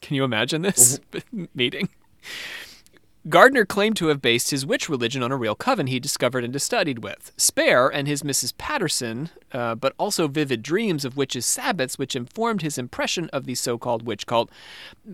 [0.00, 0.98] Can you imagine this
[1.54, 1.88] meeting?
[3.28, 6.60] Gardner claimed to have based his witch religion on a real coven he discovered and
[6.60, 7.30] studied with.
[7.36, 8.52] Spare and his Mrs.
[8.58, 13.54] Paterson, uh, but also vivid dreams of witches' Sabbats, which informed his impression of the
[13.54, 14.50] so called witch cult,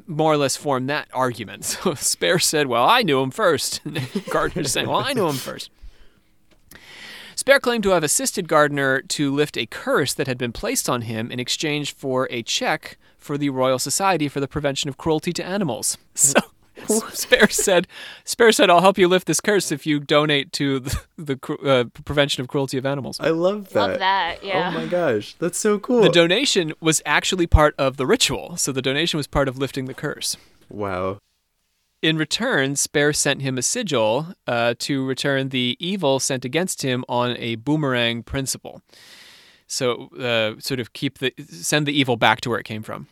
[0.07, 1.59] more or less formed that argument.
[1.79, 3.81] So Spare said, Well, I knew him first.
[4.31, 5.71] Gardner's saying, Well, I knew him first.
[7.35, 11.03] Spare claimed to have assisted Gardner to lift a curse that had been placed on
[11.03, 15.33] him in exchange for a check for the Royal Society for the Prevention of Cruelty
[15.35, 15.99] to Animals.
[16.15, 16.41] So
[17.13, 17.87] Spare said,
[18.25, 21.85] Spare said, I'll help you lift this curse if you donate to the, the uh,
[22.05, 23.19] prevention of cruelty of animals.
[23.21, 23.91] I love that.
[23.91, 24.45] Love that.
[24.45, 24.73] Yeah.
[24.75, 26.03] Oh my gosh, that's so cool.
[26.03, 29.87] The donation was actually part of the ritual, so the donation was part of lifting
[29.87, 30.37] the curse.
[30.69, 31.19] wow.
[32.01, 37.05] In return, Spare sent him a sigil uh, to return the evil sent against him
[37.09, 38.83] on a boomerang principle.
[39.67, 43.09] So, uh, sort of keep the send the evil back to where it came from.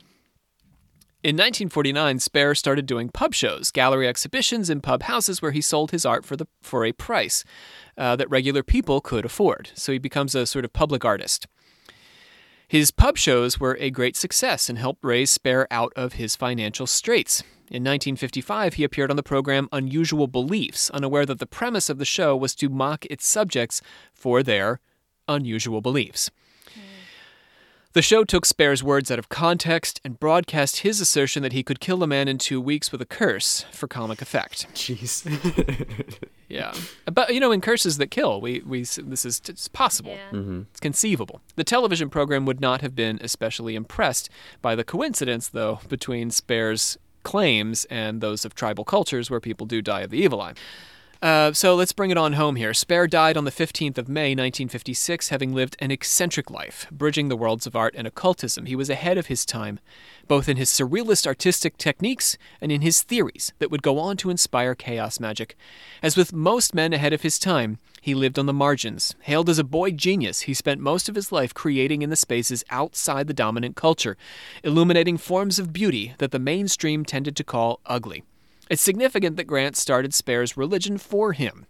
[1.26, 5.90] In 1949, Spare started doing pub shows, gallery exhibitions in pub houses where he sold
[5.90, 7.42] his art for the for a price
[7.98, 9.70] uh, that regular people could afford.
[9.74, 11.48] So he becomes a sort of public artist.
[12.68, 16.86] His pub shows were a great success and helped raise Spare out of his financial
[16.86, 17.40] straits.
[17.72, 22.04] In 1955, he appeared on the program Unusual Beliefs, unaware that the premise of the
[22.04, 23.82] show was to mock its subjects
[24.14, 24.78] for their
[25.26, 26.30] unusual beliefs.
[27.97, 31.80] The show took Spare's words out of context and broadcast his assertion that he could
[31.80, 34.66] kill a man in two weeks with a curse for comic effect.
[34.74, 35.24] Jeez.
[36.49, 36.74] Yeah,
[37.12, 40.12] but you know, in curses that kill, we we this is it's possible.
[40.12, 40.38] Yeah.
[40.38, 40.61] Mm-hmm.
[40.70, 41.40] It's conceivable.
[41.57, 44.30] The television program would not have been especially impressed
[44.62, 49.82] by the coincidence, though, between Spare's claims and those of tribal cultures where people do
[49.82, 50.55] die of the evil eye.
[51.22, 52.74] Uh, so let's bring it on home here.
[52.74, 57.36] Spare died on the 15th of May, 1956, having lived an eccentric life, bridging the
[57.36, 58.66] worlds of art and occultism.
[58.66, 59.80] He was ahead of his time,
[60.28, 64.30] both in his surrealist artistic techniques and in his theories that would go on to
[64.30, 65.56] inspire chaos magic.
[66.02, 69.14] As with most men ahead of his time, he lived on the margins.
[69.22, 72.62] Hailed as a boy genius, he spent most of his life creating in the spaces
[72.68, 74.18] outside the dominant culture,
[74.62, 78.22] illuminating forms of beauty that the mainstream tended to call ugly.
[78.68, 81.66] It's significant that Grant started Spare's religion for him.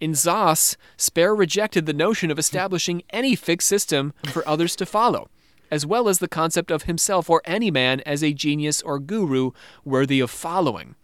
[0.00, 5.28] In Zos, Spare rejected the notion of establishing any fixed system for others to follow,
[5.70, 9.50] as well as the concept of himself or any man as a genius or guru
[9.84, 10.94] worthy of following.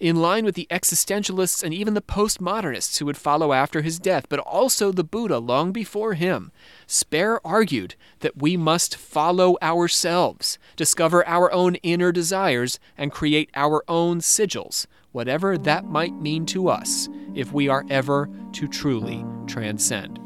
[0.00, 4.24] In line with the existentialists and even the postmodernists who would follow after his death,
[4.30, 6.52] but also the Buddha long before him,
[6.86, 13.84] Spare argued that we must follow ourselves, discover our own inner desires, and create our
[13.88, 20.18] own sigils, whatever that might mean to us, if we are ever to truly transcend.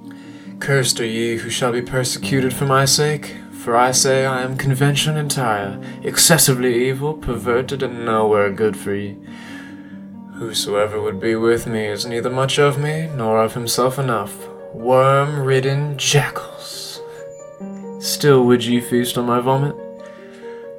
[0.60, 3.34] Cursed are ye who shall be persecuted for my sake.
[3.64, 9.16] For I say I am convention entire, excessively evil, perverted, and nowhere good for ye.
[10.36, 14.48] Whosoever would be with me is neither much of me, nor of himself enough.
[14.72, 17.00] Worm ridden jackals.
[18.00, 19.76] Still would ye feast on my vomit?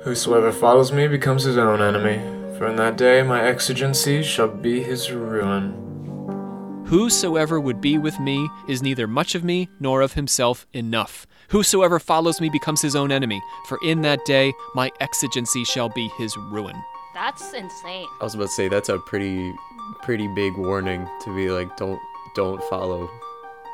[0.04, 2.18] Whosoever follows me becomes his own enemy,
[2.58, 6.84] for in that day my exigency shall be his ruin.
[6.88, 11.26] Whosoever would be with me is neither much of me nor of himself enough.
[11.48, 16.10] Whosoever follows me becomes his own enemy, for in that day my exigency shall be
[16.18, 16.76] his ruin.
[17.16, 18.08] That's insane.
[18.22, 19.52] I was about to say that's a pretty,
[20.04, 22.00] pretty big warning to be like, don't,
[22.36, 23.10] don't follow.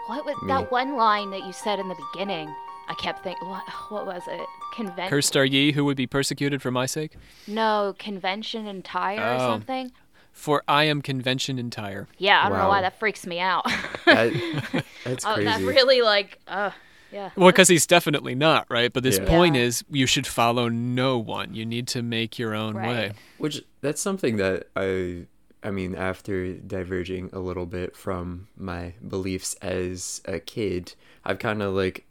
[0.08, 0.48] What was Me.
[0.50, 2.54] that one line that you said in the beginning?
[2.88, 4.46] I kept thinking, what, what was it?
[4.76, 5.10] Convention?
[5.10, 7.14] Cursed are ye who would be persecuted for my sake,
[7.48, 9.38] No, convention entire or Oh.
[9.40, 9.92] something.
[10.32, 12.08] for I am convention entire.
[12.18, 13.66] Yeah, I don't know why that freaks me out.
[14.06, 15.46] That, that's oh, crazy.
[15.46, 16.72] that really like, uh,
[17.12, 17.30] yeah.
[17.36, 18.92] Well, because he's definitely not, right?
[18.92, 19.26] But this Yeah.
[19.28, 19.62] point Yeah.
[19.64, 21.54] is you should follow no one.
[21.54, 22.88] You need to make your own Right.
[22.88, 23.12] way.
[23.38, 25.26] Which that's something that I
[25.64, 30.94] I mean after diverging a little bit from my beliefs as a kid,
[31.24, 32.06] I've kind of like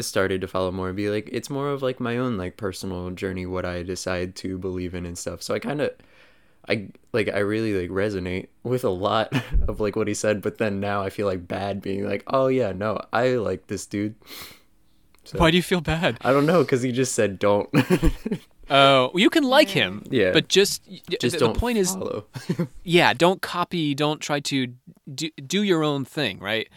[0.00, 3.10] started to follow more and be like it's more of like my own like personal
[3.10, 5.42] journey what I decide to believe in and stuff.
[5.42, 5.90] So I kind of
[6.68, 9.32] I like I really like resonate with a lot
[9.68, 12.48] of like what he said, but then now I feel like bad being like, "Oh
[12.48, 14.14] yeah, no, I like this dude."
[15.24, 16.18] So, Why do you feel bad?
[16.22, 17.68] I don't know cuz he just said don't.
[18.70, 20.02] Oh, you can like him.
[20.10, 20.32] Yeah.
[20.32, 20.82] But just,
[21.20, 22.26] just the, don't the point is, follow.
[22.84, 24.74] yeah, don't copy, don't try to
[25.14, 26.68] do, do your own thing, right?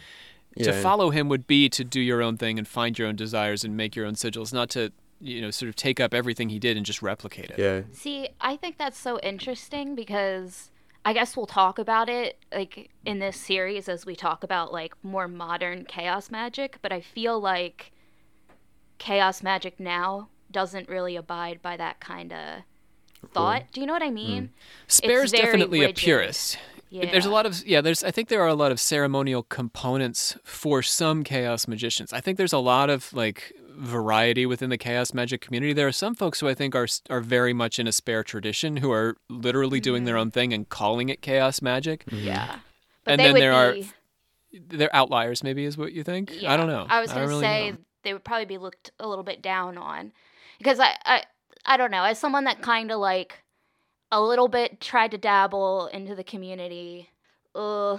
[0.57, 3.63] To follow him would be to do your own thing and find your own desires
[3.63, 6.59] and make your own sigils, not to, you know, sort of take up everything he
[6.59, 7.59] did and just replicate it.
[7.59, 7.81] yeah.
[7.91, 10.71] See, I think that's so interesting because
[11.05, 14.93] I guess we'll talk about it like in this series as we talk about like
[15.03, 17.91] more modern chaos magic, but I feel like
[18.97, 22.61] chaos magic now doesn't really abide by that kind of
[23.33, 23.63] thought.
[23.71, 24.15] Do you know what I hmm.
[24.15, 24.49] mean?
[24.87, 26.57] Spare's very definitely a purist.
[26.89, 27.09] Yeah.
[27.09, 27.79] There's a lot of yeah.
[27.79, 32.11] There's I think there are a lot of ceremonial components for some chaos magicians.
[32.11, 35.73] I think there's a lot of like variety within the chaos magic community.
[35.73, 38.77] There are some folks who I think are are very much in a spare tradition
[38.77, 42.03] who are literally doing their own thing and calling it chaos magic.
[42.11, 42.59] Yeah.
[43.03, 43.89] But And they then would there are- be,
[44.53, 46.41] They're outliers, maybe is what you think.
[46.41, 46.53] yeah.
[46.53, 46.85] I don't know.
[46.89, 47.77] I was gonna really say know.
[48.03, 50.11] they would probably be looked a little bit down on
[50.59, 51.23] because I I
[51.65, 53.43] I don't know as someone that kind of like
[54.11, 57.09] a little bit tried to dabble into the community.
[57.55, 57.97] Uh,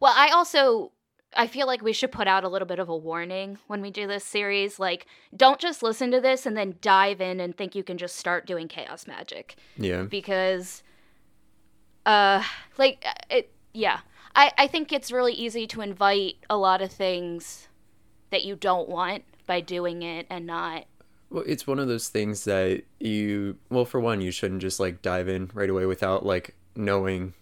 [0.00, 0.92] well, I also
[1.36, 3.90] I feel like we should put out a little bit of a warning when we
[3.90, 4.78] do this series.
[4.78, 8.16] Like, don't just listen to this and then dive in and think you can just
[8.16, 9.56] start doing chaos magic.
[9.76, 10.02] Yeah.
[10.02, 10.82] because
[12.04, 12.42] uh
[12.78, 14.00] like uh, it yeah
[14.34, 17.68] i i think it's really easy to invite a lot of things
[18.30, 20.84] that you don't want by doing it and not
[21.30, 25.00] Well, it's one of those things that you, well, for one, you shouldn't just like
[25.00, 27.34] dive in right away without like knowing,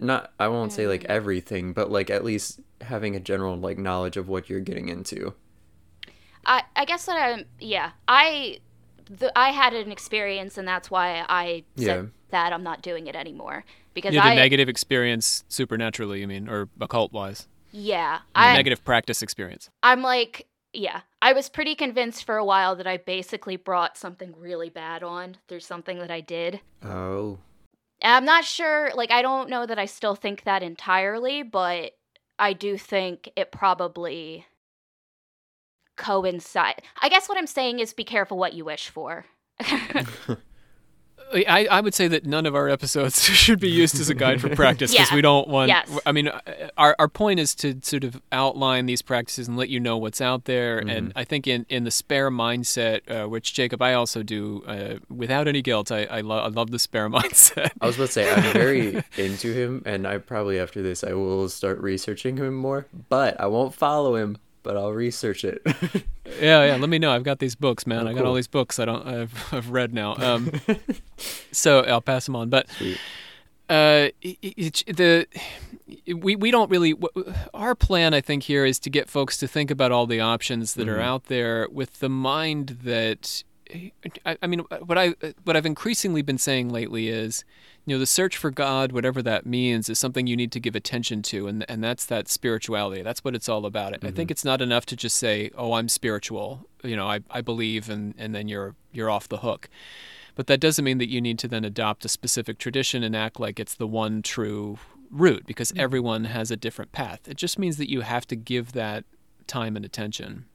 [0.00, 4.16] not, I won't say like everything, but like at least having a general like knowledge
[4.16, 5.34] of what you're getting into.
[6.46, 8.58] i i guess that i'm yeah i
[9.10, 12.02] the, i had an experience and that's why i said Yeah.
[12.30, 16.26] that i'm not doing it anymore because You had i a negative experience supernaturally, you
[16.28, 17.46] mean, or occult wise?
[17.72, 19.68] yeah A i negative practice experience.
[19.82, 24.32] i'm like yeah i was pretty convinced for a while that i basically brought something
[24.38, 27.38] really bad on through something that i did Oh.
[28.02, 31.92] I'm not sure, like, I don't know that I still think that entirely, but
[32.38, 34.46] I do think it probably
[35.96, 36.82] coincide.
[37.02, 39.26] I guess what I'm saying is be careful what you wish for.
[41.32, 44.40] I, I would say that none of our episodes should be used as a guide
[44.40, 45.14] for practice because Yeah.
[45.14, 45.68] we don't want.
[45.68, 45.88] Yes.
[46.04, 46.40] I mean, uh,
[46.76, 50.20] our our point is to sort of outline these practices and let you know what's
[50.20, 50.78] out there.
[50.78, 54.94] And I think in, in the spare mindset, uh, which Jacob I also do uh,
[55.08, 55.92] without any guilt.
[55.92, 57.70] I I, lo- I love the spare mindset.
[57.80, 61.12] I was about to say I'm very into him, and I probably after this I
[61.12, 62.86] will start researching him more.
[63.08, 65.62] But I won't follow him, but I'll research it.
[66.40, 66.76] yeah, yeah.
[66.76, 67.10] Let me know.
[67.12, 68.06] I've got these books, man.
[68.06, 68.78] Oh, I got all these books.
[68.78, 69.06] I don't.
[69.06, 70.14] I've, I've read now.
[70.20, 70.52] Um,
[71.52, 72.48] so I'll pass them on.
[72.50, 72.66] But
[73.68, 75.26] uh, it, it, the
[76.14, 76.94] we we don't really.
[76.94, 80.20] w- Our plan, I think, here is to get folks to think about all the
[80.20, 83.44] options that are out there with the mind that.
[84.26, 85.14] I, I mean, what I
[85.44, 87.44] what I've increasingly been saying lately is,
[87.86, 90.74] you know, the search for God, whatever that means, is something you need to give
[90.74, 93.02] attention to, and and that's that spirituality.
[93.02, 93.94] That's what it's all about.
[93.94, 94.30] I think mm-hmm.
[94.32, 98.14] it's not enough to just say, "Oh, I'm spiritual," you know, I, I believe, and
[98.18, 99.68] and then you're you're off the hook.
[100.34, 103.40] But that doesn't mean that you need to then adopt a specific tradition and act
[103.40, 104.78] like it's the one true
[105.10, 105.80] route, because mm-hmm.
[105.80, 107.28] everyone has a different path.
[107.28, 109.04] It just means that you have to give that
[109.46, 110.46] time and attention.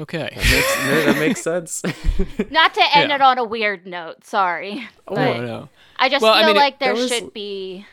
[0.00, 0.30] Okay.
[0.36, 1.82] Makes- that makes sense.
[2.50, 3.14] Not to end Yeah.
[3.16, 4.88] it on a weird note, sorry.
[5.06, 5.68] Oh no.
[5.98, 7.86] I just Well, I feel mean, it- like there was- should be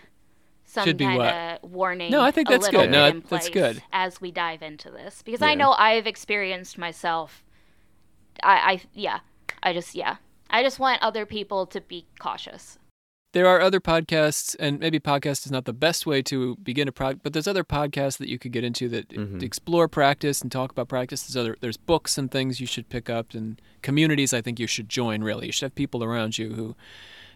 [0.63, 1.33] some Should be kind what?
[1.63, 2.11] of warning.
[2.11, 2.89] No, I think that's good.
[2.91, 3.83] No, bit that- in that's good.
[3.91, 7.43] As we dive into this, because I know I've experienced myself.
[8.43, 9.19] I, I, yeah,
[9.63, 10.17] I just, yeah,
[10.49, 12.77] I just want other people to be cautious.
[13.33, 16.91] There are other podcasts, and maybe podcast is not the best way to begin a
[16.93, 19.43] project, but there's other podcasts that you could get into that Mhm.
[19.43, 21.23] explore practice and talk about practice.
[21.23, 24.67] There's other, there's books and things you should pick up, and communities I think you
[24.67, 25.23] should join.
[25.23, 26.75] Really, you should have people around you who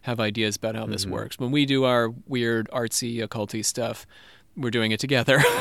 [0.04, 1.38] have ideas about how this works.
[1.38, 4.08] When we do our weird artsy occulty stuff,
[4.56, 5.42] we're doing it together.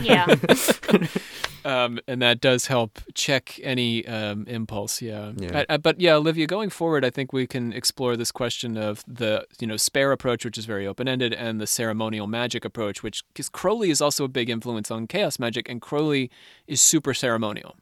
[0.00, 0.26] Yeah,
[1.64, 5.02] um, and that does help check any um, impulse.
[5.02, 5.32] Yeah.
[5.36, 5.64] Yeah.
[5.68, 9.04] I- I- but yeah, Olivia, going forward, I think we can explore this question of
[9.06, 13.02] the you know spare approach, which is very open ended, and the ceremonial magic approach,
[13.02, 16.30] which because Crowley is also a big influence on chaos magic, and Crowley
[16.66, 17.76] is super ceremonial.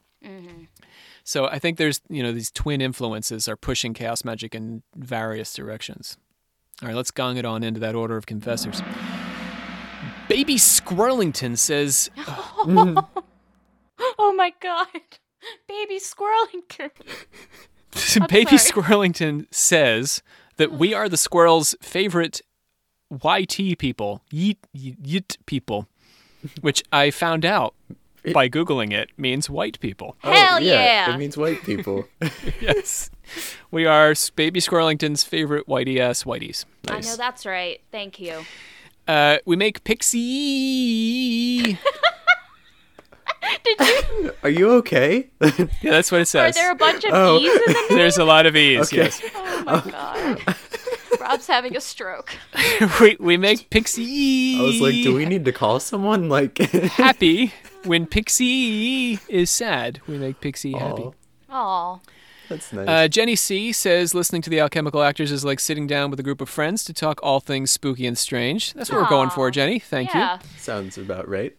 [1.23, 5.53] So I think there's you know these twin influences are pushing chaos magic in various
[5.55, 6.17] directions.
[6.83, 8.83] All right, let's gong it on into that order of confessors.
[10.29, 13.07] Baby Squirrelington says, oh
[14.37, 14.89] my god,
[15.69, 16.91] baby Squirrelington.
[18.29, 18.83] Baby sorry.
[18.83, 20.23] Squirrelington says
[20.57, 22.43] that we are the squirrel's favorite
[23.11, 25.89] YT people, yeet, yeet, yeet people,
[26.61, 27.75] which I found out
[28.33, 30.17] by Googling it means white people.
[30.25, 31.15] Oh, Hell yeah.
[31.15, 32.07] It means white people.
[32.61, 33.11] yes.
[33.71, 36.65] We are Baby Squirrelington's favorite whitey ass whiteys.
[36.89, 37.81] I know that's right.
[37.93, 38.45] Thank you.
[39.09, 41.79] Uh, we make pixie.
[43.65, 44.33] Did you?
[44.43, 45.29] Are you okay?
[45.41, 45.51] yeah,
[45.83, 46.57] that's what it says.
[46.57, 47.39] Are there a bunch of Oh.
[47.39, 47.99] E's in the name?
[47.99, 48.97] There's a lot of E's, Okay.
[49.05, 49.23] yes.
[49.35, 50.57] Oh my god.
[51.21, 52.37] Rob's having a stroke.
[53.01, 54.59] we, we make pixie.
[54.59, 56.29] I was like, do we need to call someone?
[56.29, 57.53] Like, happy
[57.85, 60.01] when Pixie is sad.
[60.09, 61.11] We make Pixie happy.
[61.51, 61.99] Aw.
[62.49, 62.89] That's nice.
[62.89, 66.23] Uh, Jenny C says listening to the alchemical actors is like sitting down with a
[66.23, 68.73] group of friends to talk all things spooky and strange.
[68.75, 69.79] That's what we're going for, Jenny.
[69.79, 70.25] Thank you.
[70.59, 71.57] Sounds about right.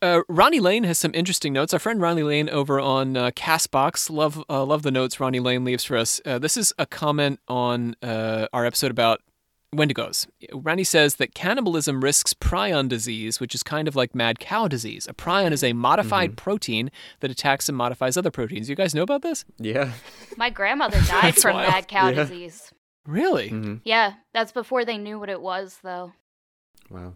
[0.00, 1.72] Uh, Ronnie Lane has some interesting notes.
[1.72, 5.64] Our friend Ronnie Lane over on uh, Castbox, love uh, love the notes Ronnie Lane
[5.64, 6.20] leaves for us.
[6.26, 9.20] Uh, this is a comment on uh, our episode about
[9.74, 10.26] Wendigos.
[10.52, 15.06] Ronnie says that cannibalism risks prion disease, which is kind of like mad cow disease.
[15.08, 18.68] A prion is a modified protein that attacks and modifies other proteins.
[18.68, 19.44] You guys know about this?
[19.58, 19.92] Yeah.
[20.36, 21.70] My grandmother died from wild.
[21.70, 22.14] mad cow Yeah.
[22.24, 22.70] disease.
[23.06, 23.48] Really?
[23.48, 26.12] hmm Yeah, that's before they knew what it was, though.
[26.90, 27.14] Wow.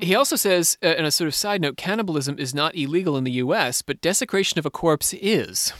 [0.00, 3.24] He also says, uh, in a sort of side note, cannibalism is not illegal in
[3.24, 5.72] the U.S., but desecration of a corpse is.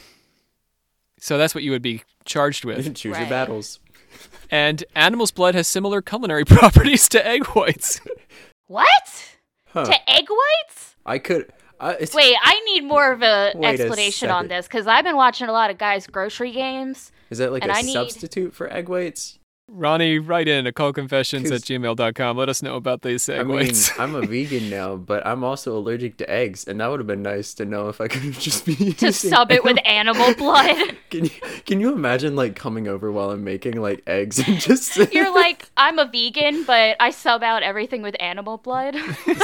[1.20, 2.94] So that's what you would be charged with.
[2.96, 3.20] Choose Right.
[3.22, 3.80] your battles.
[4.50, 8.00] And animal's blood has similar culinary properties to egg whites.
[8.66, 8.88] What?
[9.68, 9.84] Huh.
[9.84, 10.94] To egg whites?
[11.04, 11.52] I could.
[11.80, 15.04] I, it's, Wait, I need more of a Wait a explanation on this because I've
[15.04, 17.12] been watching a lot of Guy's Grocery Games.
[17.30, 19.37] Is that like and a I need- substitute for egg whites?
[19.70, 22.36] Ronnie, write in occultconfessions at 'Cause- gmail.com.
[22.38, 25.76] Let us know about these egg I mean, I'm a vegan now, but I'm also
[25.76, 28.38] allergic to eggs, and that would have been nice to know if I could have
[28.40, 30.96] just be To using sub it with animal blood.
[31.10, 31.30] Can you
[31.66, 35.68] can you imagine like coming over while I'm making like eggs and just You're like,
[35.76, 38.96] I'm a vegan, but I sub out everything with animal blood.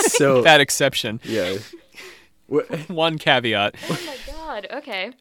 [0.08, 1.20] so that exception.
[1.24, 1.58] yeah.
[2.88, 3.74] One caveat.
[3.90, 5.12] oh my god, okay.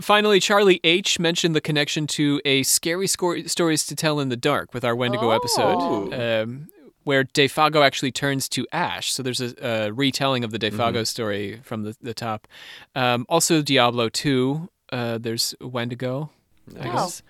[0.00, 4.36] Finally, Charlie H mentioned the connection to a scary scor- stories to tell in the
[4.36, 5.36] dark with our Wendigo Oh.
[5.36, 6.68] episode, um,
[7.04, 9.12] where Defago actually turns to ash.
[9.12, 12.48] So there's a, a retelling of the Defago story from the, the top.
[12.94, 16.30] Um, also, Diablo 2, uh, there's Wendigo,
[16.78, 16.92] I Oh.
[16.92, 17.22] guess.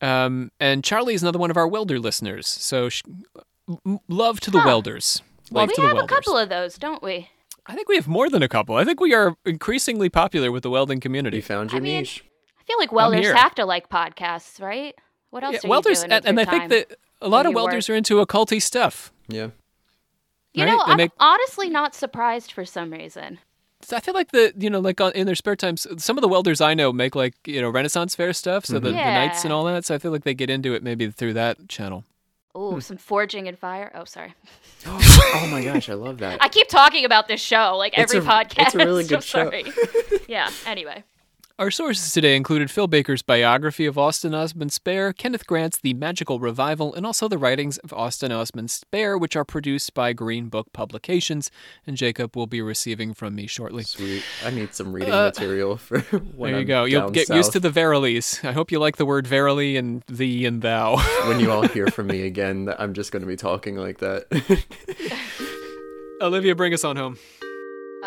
[0.00, 2.46] Um, and Charlie is another one of our welder listeners.
[2.46, 3.02] So sh-
[4.08, 4.66] love to the Huh.
[4.66, 5.22] welders.
[5.50, 6.04] Love we have welders.
[6.04, 7.30] a couple of those, don't we?
[7.68, 8.76] I think we have more than a couple.
[8.76, 11.40] I think we are increasingly popular with the welding you community.
[11.40, 12.24] found your I mean, niche.
[12.58, 14.94] I feel like welders have to like podcasts, right?
[15.30, 17.28] What else Yeah, are welders, you doing with and, and I your think that a
[17.28, 17.94] lot of welders work?
[17.94, 19.12] are into occulty stuff.
[19.28, 19.48] Yeah.
[20.54, 20.70] You right?
[20.72, 23.38] know, They I'm make- honestly not surprised for some reason.
[23.82, 26.22] So I feel like the you know like uh, in their spare times, some of
[26.22, 29.44] the welders I know make like you know Renaissance fair stuff, so the, the nights
[29.44, 29.84] and all that.
[29.84, 32.04] So I feel like they get into it maybe through that channel.
[32.58, 32.80] Hmm.
[32.80, 33.90] some forging and fire.
[33.94, 34.34] Oh, sorry.
[34.86, 36.38] oh my gosh, I love that.
[36.42, 38.66] I keep talking about this show like It's every a- podcast.
[38.66, 39.44] it's a really good show.
[39.44, 39.64] sorry.
[40.28, 40.50] yeah.
[40.66, 41.04] Anyway.
[41.58, 46.38] Our sources today included Phil Baker's biography of Austin Osman Spare, Kenneth Grant's The Magical
[46.38, 50.72] Revival, and also the writings of Austin Osman Spare, which are produced by Green Book
[50.72, 51.50] Publications,
[51.84, 53.82] and Jacob will be receiving from me shortly.
[53.82, 54.22] Sweet.
[54.44, 55.98] I need some reading Uh, material for
[56.36, 56.84] when there you I'm go.
[56.84, 58.38] You'll get used to the verilies.
[58.44, 60.98] I hope you like the word verily and thee and thou.
[61.26, 64.26] when you all hear from me again, I'm just going to be talking like that.
[66.22, 67.18] Olivia, bring us on home.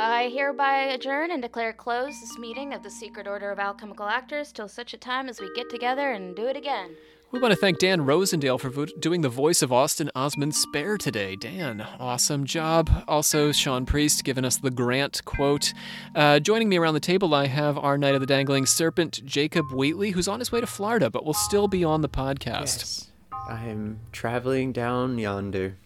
[0.03, 4.51] I hereby adjourn and declare closed this meeting of the Secret Order of Alchemical Actors
[4.51, 6.95] till such a time as we get together and do it again.
[7.29, 10.97] We want to thank Dan Rosendale for vo- doing the voice of Austin Osman Spare
[10.97, 11.35] today.
[11.35, 12.89] Dan, awesome job.
[13.07, 15.71] Also, Sean Priest giving us the Grant quote.
[16.15, 19.71] Uh, joining me around the table, I have our Knight of the Dangling Serpent, Jacob
[19.71, 22.47] Wheatley, who's on his way to Florida, but will still be on the podcast.
[22.79, 23.11] yes.
[23.47, 25.77] I'm traveling down yonder.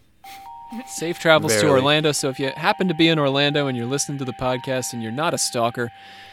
[0.87, 2.11] Safe travels to Orlando.
[2.11, 5.01] So if you happen to be in Orlando and you're listening to the podcast and
[5.01, 5.91] you're not a stalker,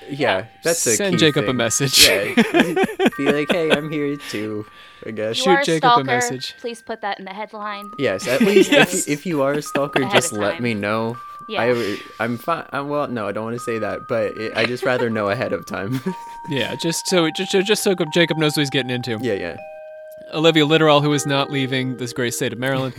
[0.08, 2.06] Yeah, that's a Send key Jacob a message.
[2.08, 2.34] Yeah,
[3.16, 4.66] be like, hey, I'm here too.
[5.06, 5.36] I guess.
[5.38, 6.54] You Shoot are a Jacob a message.
[6.58, 7.90] Please put that in the headline.
[7.98, 8.94] Yes, at least Yes.
[8.94, 11.16] if, you, if you are a stalker, just let me know.
[11.48, 11.62] Yeah.
[11.62, 12.64] I, I'm fine.
[12.72, 15.28] I'm, well, no, I don't want to say that, but it, I just rather know
[15.28, 16.00] ahead of time.
[16.48, 19.18] yeah, just so just, just so Jacob knows what he's getting into.
[19.20, 19.56] yeah, yeah.
[20.32, 22.94] Olivia Littoral, who is not leaving this great state of Maryland.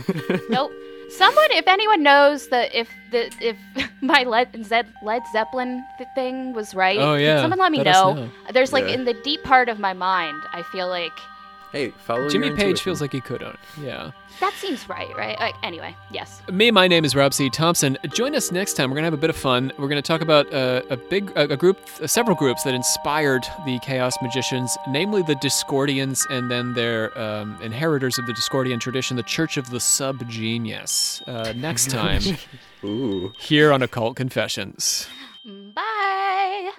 [0.50, 0.70] Nope.
[1.10, 3.56] Someone, if anyone knows that if the if
[4.00, 5.84] my Led, Zed, Led Zeppelin
[6.14, 7.40] thing was right, Oh, yeah.
[7.40, 8.12] someone let me Let know.
[8.14, 8.30] know.
[8.52, 8.94] There's like Yeah.
[8.94, 11.12] in the deep part of my mind, I feel like
[11.74, 12.84] Hey, follow Jimmy your Page intuition.
[12.84, 13.82] feels like he could own it.
[13.82, 14.12] Yeah.
[14.38, 15.36] that seems right, right?
[15.40, 16.40] Like, anyway, yes.
[16.52, 17.50] Me, my name is Rob C.
[17.50, 17.98] Thompson.
[18.14, 18.90] Join us next time.
[18.90, 19.72] We're gonna have a bit of fun.
[19.76, 23.44] We're gonna talk about uh, a big, a, a group, uh, several groups that inspired
[23.66, 29.16] the Chaos Magicians, namely the Discordians, and then their um, inheritors of the Discordian tradition,
[29.16, 31.26] the Church of the Subgenius.
[31.26, 32.22] Uh, next time
[32.84, 33.32] Ooh.
[33.36, 35.08] here on Occult Confessions.
[35.74, 36.70] Bye.